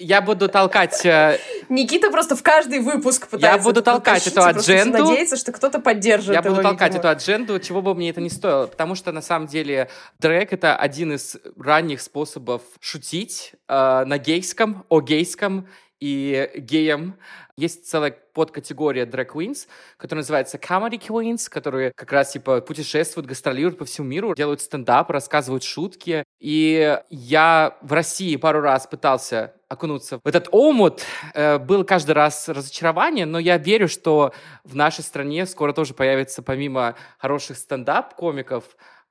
Я 0.00 0.22
буду 0.22 0.48
толкать... 0.48 1.04
Э, 1.04 1.38
Никита 1.68 2.10
просто 2.10 2.34
в 2.34 2.42
каждый 2.42 2.80
выпуск 2.80 3.28
пытается 3.28 3.58
Я 3.58 3.62
буду 3.62 3.82
толкать 3.82 4.26
эту 4.26 4.42
адженду. 4.42 5.04
Надеется, 5.04 5.36
что 5.36 5.52
кто-то 5.52 5.78
поддержит 5.78 6.32
Я 6.32 6.40
буду 6.40 6.62
толкать 6.62 6.94
видимо. 6.94 7.00
эту 7.00 7.08
адженду, 7.10 7.60
чего 7.60 7.82
бы 7.82 7.94
мне 7.94 8.08
это 8.08 8.22
не 8.22 8.30
стоило. 8.30 8.66
Потому 8.66 8.94
что, 8.94 9.12
на 9.12 9.20
самом 9.20 9.46
деле, 9.46 9.90
дрэк— 10.18 10.48
это 10.54 10.74
один 10.74 11.12
из 11.12 11.36
ранних 11.58 12.00
способов 12.00 12.62
шутить 12.80 13.52
э, 13.68 14.04
на 14.06 14.16
гейском, 14.16 14.86
о 14.88 15.02
гейском 15.02 15.68
и 16.00 16.50
геям. 16.56 17.16
Есть 17.60 17.86
целая 17.86 18.16
подкатегория 18.32 19.04
drag 19.04 19.28
queens, 19.34 19.66
которая 19.98 20.22
называется 20.22 20.56
comedy 20.56 20.98
queens, 20.98 21.46
которые 21.50 21.92
как 21.94 22.10
раз 22.10 22.32
типа 22.32 22.62
путешествуют, 22.62 23.26
гастролируют 23.28 23.76
по 23.76 23.84
всему 23.84 24.06
миру, 24.06 24.34
делают 24.34 24.62
стендап, 24.62 25.10
рассказывают 25.10 25.62
шутки. 25.62 26.24
И 26.38 26.98
я 27.10 27.76
в 27.82 27.92
России 27.92 28.36
пару 28.36 28.62
раз 28.62 28.86
пытался 28.86 29.52
окунуться 29.68 30.20
в 30.24 30.26
этот 30.26 30.48
омут. 30.52 31.02
Э, 31.34 31.58
был 31.58 31.84
каждый 31.84 32.12
раз 32.12 32.48
разочарование, 32.48 33.26
но 33.26 33.38
я 33.38 33.58
верю, 33.58 33.88
что 33.88 34.32
в 34.64 34.74
нашей 34.74 35.04
стране 35.04 35.44
скоро 35.44 35.74
тоже 35.74 35.92
появится, 35.92 36.40
помимо 36.40 36.94
хороших 37.18 37.58
стендап-комиков, 37.58 38.64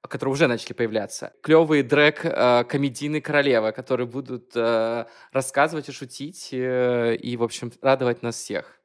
которые 0.08 0.34
уже 0.34 0.48
начали 0.48 0.74
появляться. 0.74 1.34
Клевые 1.42 1.84
дрэк 1.84 2.22
э, 2.24 2.64
комедийные 2.64 3.22
королевы, 3.22 3.72
которые 3.72 4.08
будут 4.08 4.52
э, 4.56 5.06
рассказывать 5.32 5.90
и 5.90 5.92
шутить, 5.92 6.50
э, 6.52 7.16
и, 7.16 7.36
в 7.38 7.44
общем, 7.44 7.72
радовать 7.82 8.24
нас 8.24 8.36
всех. 8.36 8.79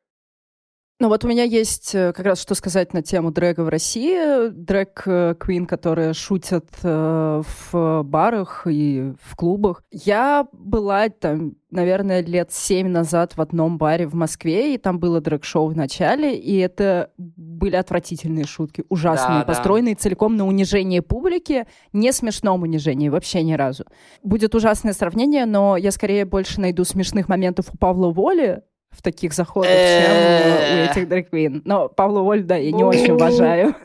Ну 1.01 1.09
вот 1.09 1.25
у 1.25 1.29
меня 1.29 1.43
есть 1.43 1.93
э, 1.97 2.13
как 2.13 2.25
раз 2.25 2.41
что 2.41 2.55
сказать 2.55 2.93
на 2.95 3.03
тему 3.03 3.33
дрэга 3.33 3.63
в 3.63 3.69
России. 3.69 4.49
Дрэг-квин, 4.51 5.67
которые 5.67 6.15
шутят 6.15 6.69
э, 6.85 7.43
в 7.43 8.03
барах 8.05 8.69
и 8.71 9.13
в 9.21 9.35
клубах. 9.35 9.83
Я 9.91 10.47
была 10.53 11.09
там, 11.09 11.57
наверное, 11.73 12.23
лет 12.23 12.53
семь 12.53 12.89
назад 12.89 13.37
в 13.37 13.41
одном 13.41 13.77
баре 13.77 14.07
в 14.07 14.15
Москве, 14.15 14.73
и 14.75 14.79
там 14.79 15.01
было 15.01 15.21
дрэг-шоу 15.21 15.67
в 15.67 15.77
начале, 15.77 16.39
и 16.39 16.57
это 16.59 17.11
были 17.19 17.75
отвратительные 17.75 18.45
шутки, 18.45 18.85
ужасные, 18.89 19.41
да, 19.41 19.47
построенные 19.47 19.97
да. 19.97 20.01
целиком 20.01 20.37
на 20.37 20.47
унижении 20.47 21.01
публики, 21.01 21.67
не 21.93 22.13
смешном 22.13 22.63
унижении, 22.63 23.09
вообще 23.09 23.43
ни 23.43 23.55
разу. 23.55 23.85
Будет 24.23 24.55
ужасное 24.55 24.93
сравнение, 24.93 25.45
но 25.45 25.77
я 25.77 25.91
скорее 25.91 26.25
больше 26.25 26.61
найду 26.61 26.85
смешных 26.85 27.29
моментов 27.29 27.67
у 27.73 27.77
Павла 27.77 28.13
Воли, 28.13 28.63
в 28.97 29.03
таких 29.03 29.33
заходах, 29.33 29.71
чем 29.71 30.11
у 30.11 30.91
этих 30.91 31.09
драквин. 31.09 31.63
Но 31.65 31.89
Павла 31.89 32.21
Вольда 32.21 32.57
я 32.57 32.73
не 32.73 32.85
очень 32.85 33.13
уважаю. 33.13 33.75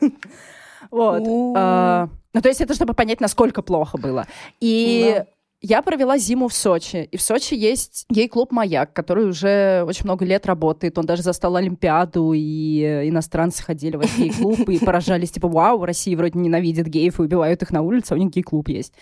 Вот. 0.90 1.22
А, 1.56 2.08
ну, 2.34 2.40
то 2.40 2.48
есть 2.48 2.60
это 2.60 2.74
чтобы 2.74 2.94
понять, 2.94 3.20
насколько 3.20 3.62
плохо 3.62 3.96
было. 3.96 4.26
И 4.58 5.22
я 5.62 5.82
провела 5.82 6.16
зиму 6.16 6.48
в 6.48 6.54
Сочи, 6.54 7.08
и 7.10 7.16
в 7.16 7.22
Сочи 7.22 7.54
есть 7.54 8.06
гей-клуб 8.08 8.50
«Маяк», 8.50 8.92
который 8.94 9.26
уже 9.26 9.84
очень 9.86 10.04
много 10.04 10.24
лет 10.24 10.46
работает. 10.46 10.96
Он 10.96 11.04
даже 11.04 11.22
застал 11.22 11.56
Олимпиаду, 11.56 12.32
и 12.34 13.08
иностранцы 13.08 13.62
ходили 13.62 13.96
в 13.96 14.00
этот 14.00 14.16
гей-клуб 14.16 14.60
и 14.68 14.78
поражались, 14.78 15.30
типа, 15.30 15.48
вау, 15.48 15.84
Россия 15.84 16.16
вроде 16.16 16.38
ненавидит 16.38 16.86
геев 16.86 17.18
и 17.18 17.22
убивают 17.22 17.62
их 17.62 17.70
на 17.72 17.82
улице, 17.82 18.12
а 18.12 18.14
у 18.14 18.18
них 18.18 18.30
гей-клуб 18.30 18.68
есть. 18.68 18.94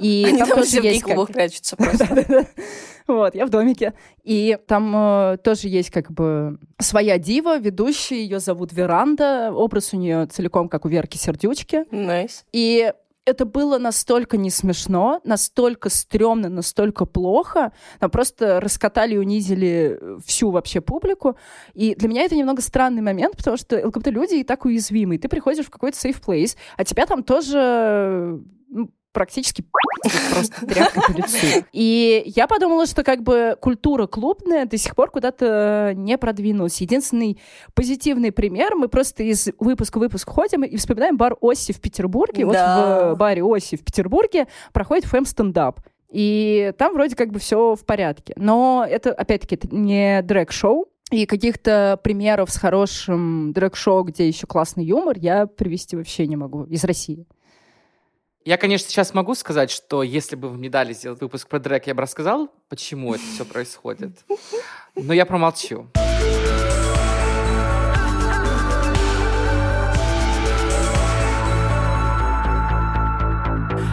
И 0.00 0.26
там 0.38 0.48
тоже 0.48 0.76
есть... 0.76 0.78
в 0.78 0.82
гей-клубах 0.82 1.32
прячутся 1.32 1.76
просто. 1.78 2.46
Вот, 3.08 3.34
я 3.34 3.46
в 3.46 3.50
домике. 3.50 3.94
И 4.22 4.56
там 4.66 4.94
э, 4.94 5.38
тоже 5.42 5.68
есть 5.68 5.90
как 5.90 6.12
бы 6.12 6.58
своя 6.78 7.18
дива, 7.18 7.58
ведущая, 7.58 8.22
ее 8.22 8.38
зовут 8.38 8.72
Веранда, 8.72 9.50
образ 9.52 9.94
у 9.94 9.96
нее 9.96 10.26
целиком 10.26 10.68
как 10.68 10.84
у 10.84 10.88
Верки 10.88 11.16
Сердючки. 11.16 11.84
Nice. 11.90 12.44
И 12.52 12.92
это 13.28 13.44
было 13.44 13.78
настолько 13.78 14.36
не 14.36 14.50
смешно, 14.50 15.20
настолько 15.24 15.90
стрёмно, 15.90 16.48
настолько 16.48 17.04
плохо. 17.04 17.72
Там 18.00 18.10
просто 18.10 18.60
раскатали 18.60 19.14
и 19.14 19.18
унизили 19.18 20.00
всю 20.24 20.50
вообще 20.50 20.80
публику. 20.80 21.36
И 21.74 21.94
для 21.94 22.08
меня 22.08 22.22
это 22.22 22.36
немного 22.36 22.62
странный 22.62 23.02
момент, 23.02 23.36
потому 23.36 23.56
что 23.56 23.76
ЛГБТ-люди 23.86 24.36
и 24.36 24.44
так 24.44 24.64
уязвимы. 24.64 25.16
И 25.16 25.18
ты 25.18 25.28
приходишь 25.28 25.66
в 25.66 25.70
какой-то 25.70 25.98
safe 25.98 26.20
place, 26.24 26.56
а 26.76 26.84
тебя 26.84 27.06
там 27.06 27.22
тоже 27.22 28.40
ну, 28.68 28.90
практически 29.18 29.64
просто 30.30 30.64
тряпка 30.64 31.00
по 31.00 31.10
лицу. 31.10 31.64
И 31.72 32.22
я 32.24 32.46
подумала, 32.46 32.86
что 32.86 33.02
как 33.02 33.24
бы 33.24 33.56
культура 33.60 34.06
клубная 34.06 34.64
до 34.64 34.78
сих 34.78 34.94
пор 34.94 35.10
куда-то 35.10 35.92
не 35.96 36.16
продвинулась. 36.16 36.80
Единственный 36.80 37.40
позитивный 37.74 38.30
пример, 38.30 38.76
мы 38.76 38.86
просто 38.86 39.24
из 39.24 39.48
выпуска 39.58 39.98
в 39.98 40.02
выпуск 40.02 40.30
ходим 40.30 40.62
и 40.62 40.76
вспоминаем 40.76 41.16
бар 41.16 41.36
Оси 41.40 41.72
в 41.72 41.80
Петербурге. 41.80 42.46
Да. 42.46 43.08
Вот 43.08 43.16
в 43.16 43.18
баре 43.18 43.42
Оси 43.42 43.76
в 43.76 43.84
Петербурге 43.84 44.46
проходит 44.72 45.04
фэм-стендап. 45.04 45.80
И 46.10 46.72
там 46.78 46.94
вроде 46.94 47.16
как 47.16 47.32
бы 47.32 47.40
все 47.40 47.74
в 47.74 47.84
порядке. 47.84 48.34
Но 48.36 48.86
это, 48.88 49.12
опять-таки, 49.12 49.56
это 49.56 49.74
не 49.74 50.22
дрэк-шоу, 50.22 50.86
и 51.10 51.26
каких-то 51.26 51.98
примеров 52.04 52.50
с 52.50 52.56
хорошим 52.56 53.52
дрэк-шоу, 53.52 54.04
где 54.04 54.28
еще 54.28 54.46
классный 54.46 54.84
юмор, 54.84 55.16
я 55.18 55.46
привести 55.46 55.96
вообще 55.96 56.26
не 56.28 56.36
могу 56.36 56.64
из 56.64 56.84
России. 56.84 57.26
Я, 58.44 58.56
конечно, 58.56 58.88
сейчас 58.88 59.14
могу 59.14 59.34
сказать, 59.34 59.70
что 59.70 60.02
если 60.02 60.36
бы 60.36 60.48
вы 60.48 60.56
мне 60.56 60.70
дали 60.70 60.92
сделать 60.92 61.20
выпуск 61.20 61.48
про 61.48 61.58
дрэк, 61.58 61.86
я 61.86 61.94
бы 61.94 62.02
рассказал, 62.02 62.50
почему 62.68 63.14
это 63.14 63.22
все 63.34 63.44
происходит. 63.44 64.12
Но 64.94 65.12
я 65.12 65.26
промолчу. 65.26 65.88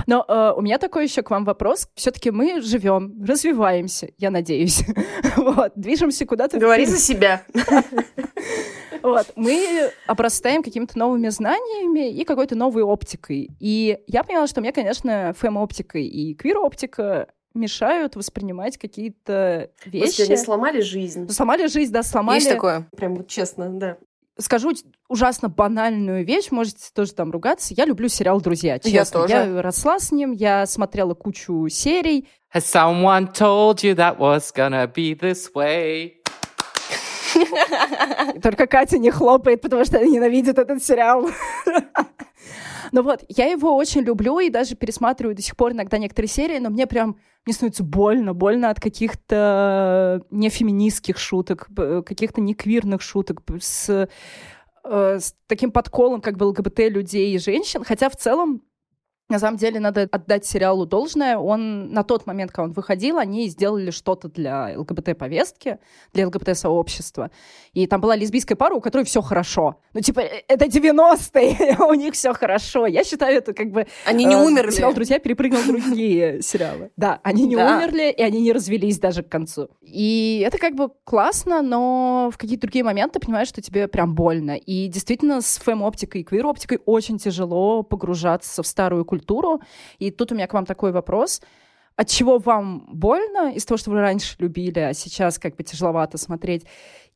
Но 0.07 0.23
э, 0.27 0.53
у 0.55 0.61
меня 0.61 0.77
такой 0.77 1.05
еще 1.05 1.23
к 1.23 1.31
вам 1.31 1.45
вопрос. 1.45 1.89
Все-таки 1.95 2.29
мы 2.29 2.61
живем, 2.61 3.25
развиваемся, 3.25 4.09
я 4.19 4.29
надеюсь. 4.29 4.83
вот, 5.35 5.73
движемся 5.75 6.27
куда-то. 6.27 6.59
Говори 6.59 6.85
за 6.85 6.99
себя. 6.99 7.43
Вот, 9.05 9.31
мы 9.35 9.91
обрастаем 10.07 10.63
какими-то 10.63 10.97
новыми 10.97 11.29
знаниями 11.29 12.11
и 12.11 12.23
какой-то 12.25 12.55
новой 12.55 12.83
оптикой. 12.83 13.51
И 13.59 13.99
я 14.07 14.23
поняла, 14.23 14.47
что 14.47 14.61
мне, 14.61 14.71
конечно, 14.71 15.33
фэм-оптика 15.37 15.99
и 15.99 16.33
квир-оптика 16.33 17.27
мешают 17.53 18.15
воспринимать 18.15 18.77
какие-то 18.77 19.69
вещи. 19.85 20.05
Если 20.05 20.23
они 20.23 20.37
сломали 20.37 20.81
жизнь. 20.81 21.29
Сломали 21.29 21.67
жизнь, 21.67 21.93
да, 21.93 22.03
сломали. 22.03 22.37
Есть 22.37 22.49
такое. 22.49 22.87
Прям 22.95 23.15
вот 23.15 23.27
честно, 23.27 23.69
да. 23.69 23.97
Скажу 24.37 24.73
ужасно 25.07 25.47
банальную 25.47 26.25
вещь, 26.25 26.51
можете 26.51 26.89
тоже 26.93 27.13
там 27.13 27.31
ругаться. 27.31 27.73
Я 27.73 27.85
люблю 27.85 28.09
сериал 28.09 28.41
«Друзья», 28.41 28.79
честно. 28.79 28.89
Я 28.89 29.05
тоже. 29.05 29.33
Я 29.33 29.61
росла 29.61 29.97
с 29.97 30.11
ним, 30.11 30.33
я 30.33 30.65
смотрела 30.65 31.13
кучу 31.13 31.69
серий. 31.69 32.27
Has 32.53 32.65
someone 32.65 33.31
told 33.31 33.83
you 33.83 33.95
that 33.95 34.17
was 34.17 34.51
gonna 34.53 34.91
be 34.93 35.17
this 35.17 35.53
way? 35.53 36.14
Только 38.41 38.67
Катя 38.67 38.97
не 38.97 39.11
хлопает, 39.11 39.61
потому 39.61 39.85
что 39.85 39.97
она 39.97 40.07
ненавидит 40.07 40.59
этот 40.59 40.83
сериал. 40.83 41.29
Ну 42.91 43.01
вот, 43.01 43.25
я 43.27 43.47
его 43.47 43.75
очень 43.75 44.01
люблю 44.01 44.39
и 44.39 44.49
даже 44.49 44.75
пересматриваю 44.75 45.35
до 45.35 45.41
сих 45.41 45.57
пор 45.57 45.71
иногда 45.71 45.97
некоторые 45.97 46.29
серии, 46.29 46.59
но 46.59 46.69
мне 46.69 46.85
прям, 46.85 47.17
мне 47.45 47.53
становится 47.53 47.83
больно, 47.83 48.33
больно 48.33 48.69
от 48.69 48.79
каких-то 48.79 50.21
нефеминистских 50.29 51.17
шуток, 51.17 51.67
каких-то 52.05 52.41
неквирных 52.41 53.01
шуток 53.01 53.41
с, 53.59 54.07
э, 54.83 55.19
с 55.19 55.35
таким 55.47 55.71
подколом 55.71 56.21
как 56.21 56.37
бы 56.37 56.45
ЛГБТ 56.45 56.89
людей 56.89 57.33
и 57.33 57.39
женщин, 57.39 57.83
хотя 57.83 58.07
в 58.09 58.15
целом 58.15 58.61
На 59.27 59.39
самом 59.39 59.57
деле, 59.57 59.79
надо 59.79 60.07
отдать 60.11 60.45
сериалу 60.45 60.85
должное. 60.85 61.35
Он 61.35 61.91
на 61.91 62.03
тот 62.03 62.27
момент, 62.27 62.51
когда 62.51 62.65
он 62.65 62.73
выходил, 62.73 63.17
они 63.17 63.47
сделали 63.47 63.89
что-то 63.89 64.29
для 64.29 64.73
ЛГБТ-повестки, 64.77 65.79
для 66.13 66.27
ЛГБТ-сообщества. 66.27 67.31
И 67.73 67.87
там 67.87 68.01
была 68.01 68.15
лесбийская 68.15 68.55
пара, 68.55 68.75
у 68.75 68.81
которой 68.81 69.03
все 69.03 69.23
хорошо. 69.23 69.81
Ну, 69.93 70.01
типа, 70.01 70.19
э, 70.19 70.43
это 70.47 70.65
90-е, 70.65 71.77
у 71.89 71.93
них 71.95 72.13
все 72.13 72.33
хорошо. 72.33 72.85
Я 72.85 73.03
считаю, 73.03 73.37
это 73.37 73.53
как 73.53 73.71
бы... 73.71 73.87
Они 74.05 74.25
не 74.25 74.35
э, 74.35 74.45
умерли. 74.45 74.69
Сериал 74.69 74.93
«Друзья» 74.93 75.17
перепрыгнул 75.17 75.63
другие 75.63 76.41
сериалы. 76.43 76.91
Да, 76.95 77.19
они 77.23 77.47
не 77.47 77.55
умерли, 77.55 78.11
и 78.11 78.21
они 78.21 78.41
не 78.41 78.53
развелись 78.53 78.99
даже 78.99 79.23
к 79.23 79.29
концу. 79.29 79.69
И 79.81 80.43
это 80.45 80.59
как 80.59 80.75
бы 80.75 80.91
классно, 81.03 81.63
но 81.63 82.29
в 82.31 82.37
какие-то 82.37 82.61
другие 82.61 82.85
моменты 82.85 83.19
понимаешь, 83.19 83.47
что 83.47 83.59
тебе 83.59 83.87
прям 83.87 84.13
больно. 84.13 84.55
И 84.55 84.87
действительно, 84.87 85.41
с 85.41 85.57
фэм-оптикой 85.57 86.21
и 86.21 86.23
квир-оптикой 86.23 86.79
очень 86.85 87.17
тяжело 87.17 87.81
погружаться 87.81 88.61
в 88.61 88.67
старую 88.67 89.03
культуру 89.03 89.14
культуру. 89.15 89.61
И 89.99 90.11
тут 90.11 90.31
у 90.31 90.35
меня 90.35 90.47
к 90.47 90.53
вам 90.53 90.65
такой 90.65 90.91
вопрос. 90.91 91.41
От 91.95 92.09
чего 92.09 92.37
вам 92.39 92.85
больно 92.91 93.53
из 93.53 93.65
того, 93.65 93.77
что 93.77 93.91
вы 93.91 94.01
раньше 94.01 94.35
любили, 94.39 94.79
а 94.79 94.93
сейчас 94.93 95.39
как 95.39 95.55
бы 95.55 95.63
тяжеловато 95.63 96.17
смотреть? 96.17 96.65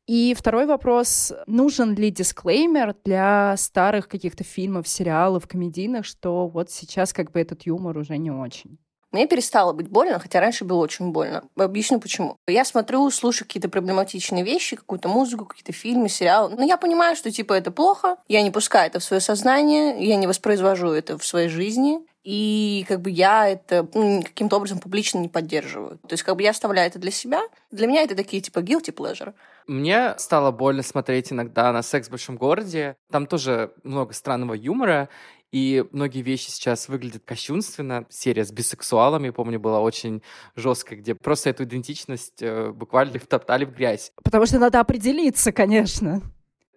И 0.06 0.34
второй 0.34 0.66
вопрос, 0.66 1.32
нужен 1.46 1.94
ли 1.94 2.10
дисклеймер 2.10 2.96
для 3.04 3.54
старых 3.56 4.08
каких-то 4.08 4.42
фильмов, 4.42 4.88
сериалов, 4.88 5.46
комедийных, 5.46 6.04
что 6.04 6.48
вот 6.48 6.70
сейчас 6.70 7.12
как 7.12 7.30
бы 7.30 7.40
этот 7.40 7.66
юмор 7.66 7.98
уже 7.98 8.16
не 8.16 8.30
очень? 8.30 8.78
Мне 9.12 9.26
перестало 9.26 9.72
быть 9.72 9.88
больно, 9.88 10.18
хотя 10.18 10.40
раньше 10.40 10.64
было 10.64 10.78
очень 10.78 11.10
больно. 11.10 11.42
Объясню 11.56 11.98
почему. 12.00 12.36
Я 12.46 12.64
смотрю, 12.64 13.10
слушаю 13.10 13.46
какие-то 13.46 13.68
проблематичные 13.68 14.44
вещи, 14.44 14.76
какую-то 14.76 15.08
музыку, 15.08 15.46
какие-то 15.46 15.72
фильмы, 15.72 16.08
сериалы. 16.08 16.54
Но 16.56 16.64
я 16.64 16.76
понимаю, 16.76 17.16
что 17.16 17.30
типа 17.30 17.54
это 17.54 17.70
плохо. 17.70 18.16
Я 18.28 18.42
не 18.42 18.50
пускаю 18.50 18.86
это 18.86 19.00
в 19.00 19.04
свое 19.04 19.20
сознание, 19.20 20.04
я 20.04 20.16
не 20.16 20.26
воспроизвожу 20.26 20.90
это 20.90 21.18
в 21.18 21.26
своей 21.26 21.48
жизни. 21.48 22.00
И 22.22 22.84
как 22.86 23.00
бы 23.00 23.10
я 23.10 23.48
это 23.48 23.88
ну, 23.94 24.22
каким-то 24.22 24.56
образом 24.56 24.78
публично 24.78 25.18
не 25.18 25.28
поддерживаю. 25.28 25.98
То 25.98 26.12
есть 26.12 26.22
как 26.22 26.36
бы 26.36 26.42
я 26.42 26.50
оставляю 26.50 26.88
это 26.88 26.98
для 26.98 27.10
себя. 27.10 27.40
Для 27.70 27.86
меня 27.86 28.02
это 28.02 28.14
такие 28.14 28.42
типа 28.42 28.58
guilty 28.58 28.94
pleasure. 28.94 29.32
Мне 29.66 30.14
стало 30.18 30.50
больно 30.50 30.82
смотреть 30.82 31.32
иногда 31.32 31.72
на 31.72 31.82
«Секс 31.82 32.08
в 32.08 32.10
большом 32.10 32.36
городе». 32.36 32.96
Там 33.10 33.26
тоже 33.26 33.72
много 33.84 34.12
странного 34.12 34.54
юмора. 34.54 35.08
И 35.52 35.84
многие 35.90 36.22
вещи 36.22 36.50
сейчас 36.50 36.88
выглядят 36.88 37.24
кощунственно. 37.24 38.06
Серия 38.08 38.44
с 38.44 38.52
бисексуалами, 38.52 39.30
помню, 39.30 39.58
была 39.58 39.80
очень 39.80 40.22
жесткая, 40.54 40.98
где 40.98 41.14
просто 41.14 41.50
эту 41.50 41.64
идентичность 41.64 42.40
э, 42.40 42.70
буквально 42.70 43.18
втоптали 43.18 43.64
в 43.64 43.74
грязь. 43.74 44.12
Потому 44.22 44.46
что 44.46 44.58
надо 44.58 44.78
определиться, 44.78 45.50
конечно. 45.50 46.22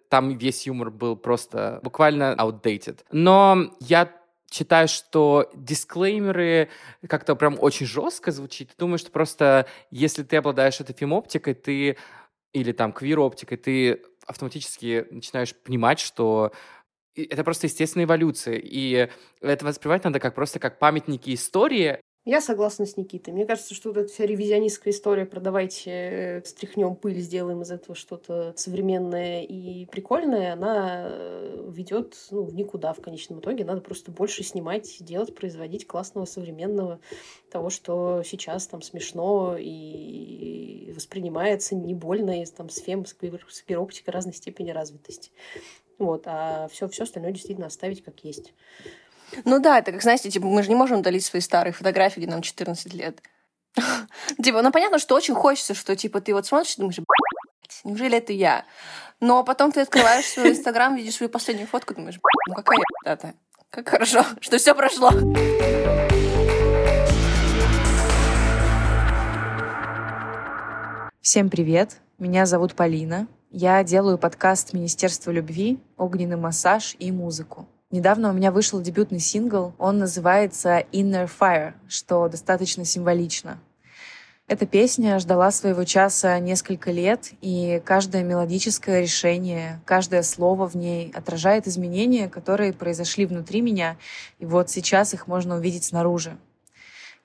Там 0.08 0.36
весь 0.36 0.66
юмор 0.66 0.90
был 0.90 1.16
просто 1.16 1.80
буквально 1.84 2.34
outdated. 2.36 3.00
Но 3.12 3.70
я 3.80 4.10
считаю, 4.50 4.88
что 4.88 5.50
дисклеймеры 5.54 6.68
как-то 7.08 7.36
прям 7.36 7.56
очень 7.60 7.86
жестко 7.86 8.32
звучит. 8.32 8.70
Ты 8.70 8.74
думаешь, 8.78 9.00
что 9.00 9.10
просто 9.10 9.66
если 9.90 10.22
ты 10.22 10.36
обладаешь 10.36 10.80
этой 10.80 10.94
фемоптикой, 10.94 11.54
ты 11.54 11.96
или 12.52 12.72
там 12.72 12.92
квир-оптикой, 12.92 13.58
ты 13.58 14.02
автоматически 14.26 15.06
начинаешь 15.10 15.54
понимать, 15.54 15.98
что 15.98 16.52
это 17.16 17.44
просто 17.44 17.66
естественная 17.66 18.06
эволюция. 18.06 18.60
И 18.62 19.08
это 19.40 19.64
воспринимать 19.64 20.04
надо 20.04 20.20
как 20.20 20.34
просто 20.34 20.58
как 20.58 20.78
памятники 20.78 21.34
истории, 21.34 22.00
я 22.26 22.40
согласна 22.40 22.86
с 22.86 22.96
Никитой. 22.96 23.34
Мне 23.34 23.44
кажется, 23.44 23.74
что 23.74 23.90
вот 23.90 23.98
эта 23.98 24.10
вся 24.10 24.24
ревизионистская 24.24 24.94
история 24.94 25.26
про 25.26 25.40
давайте 25.40 25.90
э, 25.90 26.42
стряхнем 26.46 26.96
пыль, 26.96 27.20
сделаем 27.20 27.60
из 27.60 27.70
этого 27.70 27.94
что-то 27.94 28.54
современное 28.56 29.42
и 29.42 29.84
прикольное, 29.84 30.54
она 30.54 31.04
э, 31.06 31.70
ведет 31.70 32.16
ну, 32.30 32.44
в 32.44 32.54
никуда 32.54 32.94
в 32.94 33.02
конечном 33.02 33.40
итоге. 33.40 33.66
Надо 33.66 33.82
просто 33.82 34.10
больше 34.10 34.42
снимать, 34.42 34.96
делать, 35.00 35.34
производить 35.34 35.86
классного, 35.86 36.24
современного, 36.24 36.98
того, 37.50 37.68
что 37.68 38.22
сейчас 38.24 38.66
там 38.68 38.80
смешно 38.80 39.58
и 39.58 40.92
воспринимается 40.94 41.74
не 41.74 41.92
больно, 41.92 42.40
и, 42.40 42.46
там, 42.46 42.70
с 42.70 42.78
фем, 42.78 43.04
с 43.04 43.12
разной 44.10 44.32
степени 44.32 44.70
развитости. 44.70 45.30
Вот, 45.98 46.24
а 46.26 46.68
все, 46.68 46.88
все 46.88 47.04
остальное 47.04 47.32
действительно 47.32 47.66
оставить 47.66 48.04
как 48.04 48.20
есть. 48.24 48.52
Ну 49.44 49.60
да, 49.60 49.78
это 49.78 49.92
как, 49.92 50.02
знаете, 50.02 50.30
типа, 50.30 50.46
мы 50.46 50.62
же 50.62 50.68
не 50.68 50.74
можем 50.74 51.00
удалить 51.00 51.24
свои 51.24 51.40
старые 51.40 51.72
фотографии, 51.72 52.20
где 52.20 52.30
нам 52.30 52.42
14 52.42 52.92
лет. 52.94 53.22
Типа, 54.42 54.62
ну 54.62 54.70
понятно, 54.70 54.98
что 54.98 55.16
очень 55.16 55.34
хочется, 55.34 55.74
что 55.74 55.96
типа 55.96 56.20
ты 56.20 56.32
вот 56.32 56.46
смотришь 56.46 56.74
и 56.74 56.80
думаешь, 56.80 56.98
неужели 57.82 58.18
это 58.18 58.32
я? 58.32 58.64
Но 59.20 59.42
потом 59.42 59.72
ты 59.72 59.80
открываешь 59.80 60.26
свой 60.26 60.50
инстаграм, 60.50 60.94
видишь 60.94 61.16
свою 61.16 61.30
последнюю 61.30 61.66
фотку, 61.66 61.94
думаешь, 61.94 62.20
ну 62.48 62.54
какая 62.54 62.78
это? 63.04 63.34
Как 63.70 63.88
хорошо, 63.88 64.24
что 64.40 64.58
все 64.58 64.74
прошло. 64.74 65.10
Всем 71.20 71.50
привет, 71.50 71.96
меня 72.18 72.46
зовут 72.46 72.74
Полина. 72.74 73.26
Я 73.56 73.84
делаю 73.84 74.18
подкаст 74.18 74.72
Министерства 74.72 75.30
любви, 75.30 75.78
огненный 75.96 76.34
массаж 76.34 76.96
и 76.98 77.12
музыку. 77.12 77.68
Недавно 77.92 78.30
у 78.30 78.32
меня 78.32 78.50
вышел 78.50 78.80
дебютный 78.80 79.20
сингл. 79.20 79.74
Он 79.78 79.98
называется 79.98 80.80
Inner 80.90 81.30
Fire, 81.30 81.74
что 81.86 82.28
достаточно 82.28 82.84
символично. 82.84 83.60
Эта 84.48 84.66
песня 84.66 85.20
ждала 85.20 85.52
своего 85.52 85.84
часа 85.84 86.36
несколько 86.40 86.90
лет, 86.90 87.30
и 87.42 87.80
каждое 87.84 88.24
мелодическое 88.24 89.02
решение, 89.02 89.80
каждое 89.84 90.24
слово 90.24 90.68
в 90.68 90.74
ней 90.74 91.12
отражает 91.14 91.68
изменения, 91.68 92.28
которые 92.28 92.72
произошли 92.72 93.24
внутри 93.24 93.60
меня, 93.60 93.96
и 94.40 94.46
вот 94.46 94.68
сейчас 94.68 95.14
их 95.14 95.28
можно 95.28 95.54
увидеть 95.54 95.84
снаружи. 95.84 96.36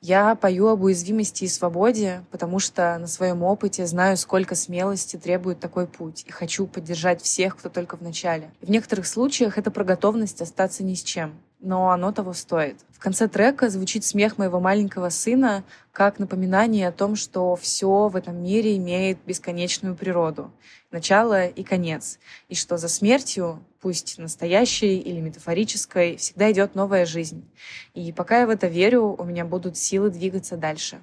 Я 0.02 0.36
пою 0.36 0.68
об 0.68 0.84
уязвимости 0.84 1.44
и 1.44 1.48
свободе, 1.50 2.24
потому 2.32 2.60
что 2.60 2.98
на 3.00 3.08
своем 3.08 3.44
опыте 3.44 3.86
знаю, 3.86 4.16
сколько 4.16 4.56
смелости 4.56 5.18
требует 5.18 5.60
такой 5.60 5.88
путь, 5.88 6.24
и 6.26 6.32
хочу 6.32 6.68
поддержать 6.68 7.22
всех, 7.22 7.58
кто 7.58 7.68
только 7.70 7.98
в 7.98 8.02
начале. 8.02 8.52
в 8.62 8.70
некоторых 8.70 9.06
случаях 9.08 9.58
это 9.58 9.72
про 9.72 9.84
готовность 9.84 10.42
остаться 10.42 10.84
ни 10.84 10.94
с 10.94 11.04
чем, 11.04 11.34
но 11.60 11.92
оно 11.92 12.12
того 12.12 12.34
стоит. 12.34 12.78
В 12.92 13.00
конце 13.00 13.28
трека 13.28 13.70
звучит 13.70 14.04
смех 14.04 14.38
моего 14.38 14.60
маленького 14.60 15.10
сына, 15.10 15.64
как 15.92 16.20
напоминание 16.20 16.88
о 16.88 16.92
том, 16.92 17.16
что 17.16 17.56
все 17.56 18.08
в 18.08 18.16
этом 18.16 18.42
мире 18.42 18.78
имеет 18.78 19.18
бесконечную 19.26 19.96
природу, 19.96 20.52
начало 20.92 21.48
и 21.48 21.64
конец, 21.64 22.20
и 22.48 22.56
что 22.56 22.78
за 22.78 22.88
смертью 22.88 23.64
пусть 23.82 24.18
настоящей 24.18 24.98
или 24.98 25.20
метафорической, 25.20 26.18
всегда 26.18 26.52
идет 26.52 26.76
новая 26.76 27.06
жизнь. 27.06 27.46
И 27.94 28.12
пока 28.12 28.42
я 28.42 28.48
в 28.48 28.50
это 28.50 28.68
верю, 28.68 29.16
у 29.18 29.24
меня 29.24 29.46
будут 29.46 29.78
силы 29.78 30.10
двигаться 30.10 30.58
дальше. 30.58 31.00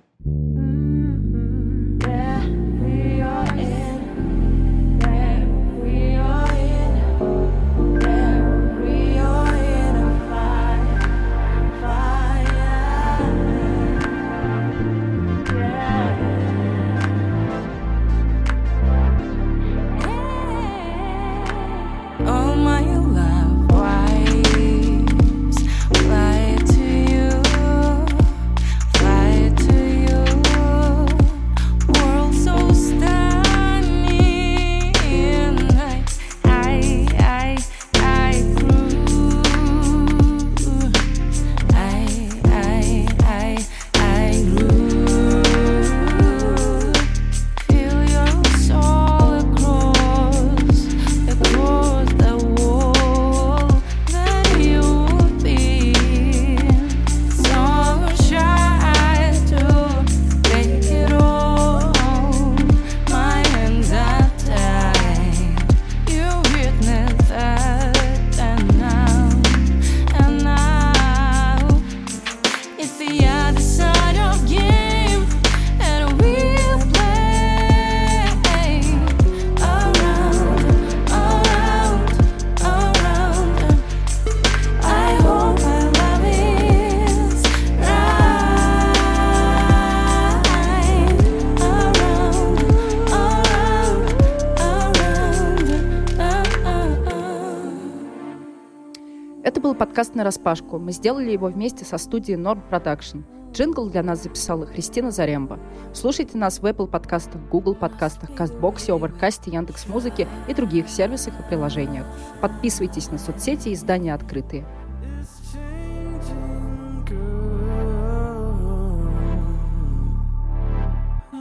подкаст 99.97 100.15
«Нараспашку». 100.15 100.79
Мы 100.79 100.93
сделали 100.93 101.31
его 101.31 101.47
вместе 101.47 101.87
со 101.87 101.97
студией 101.97 102.39
Norm 102.39 102.61
Production. 102.71 103.25
Джингл 103.55 103.89
для 103.89 104.03
нас 104.03 104.23
записала 104.23 104.67
Христина 104.67 105.11
Заремба. 105.11 105.59
Слушайте 105.95 106.37
нас 106.37 106.59
в 106.59 106.67
Apple 106.67 106.87
подкастах, 106.87 107.41
Google 107.51 107.75
подкастах, 107.75 108.35
Castbox 108.35 108.80
е, 108.80 108.93
Overcast 108.93 109.39
е, 109.39 109.51
Яндекс.Музыке 109.53 110.29
и 110.49 110.53
других 110.53 110.91
сервисах 110.91 111.33
и 111.41 111.43
приложениях. 111.45 112.05
Подписывайтесь 112.43 113.11
на 113.11 113.17
соцсети 113.17 113.73
издания 113.73 114.13
«Открытые». 114.13 114.67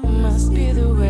Must 0.02 0.54
be 0.54 0.72
the 0.72 0.98
way 0.98 1.05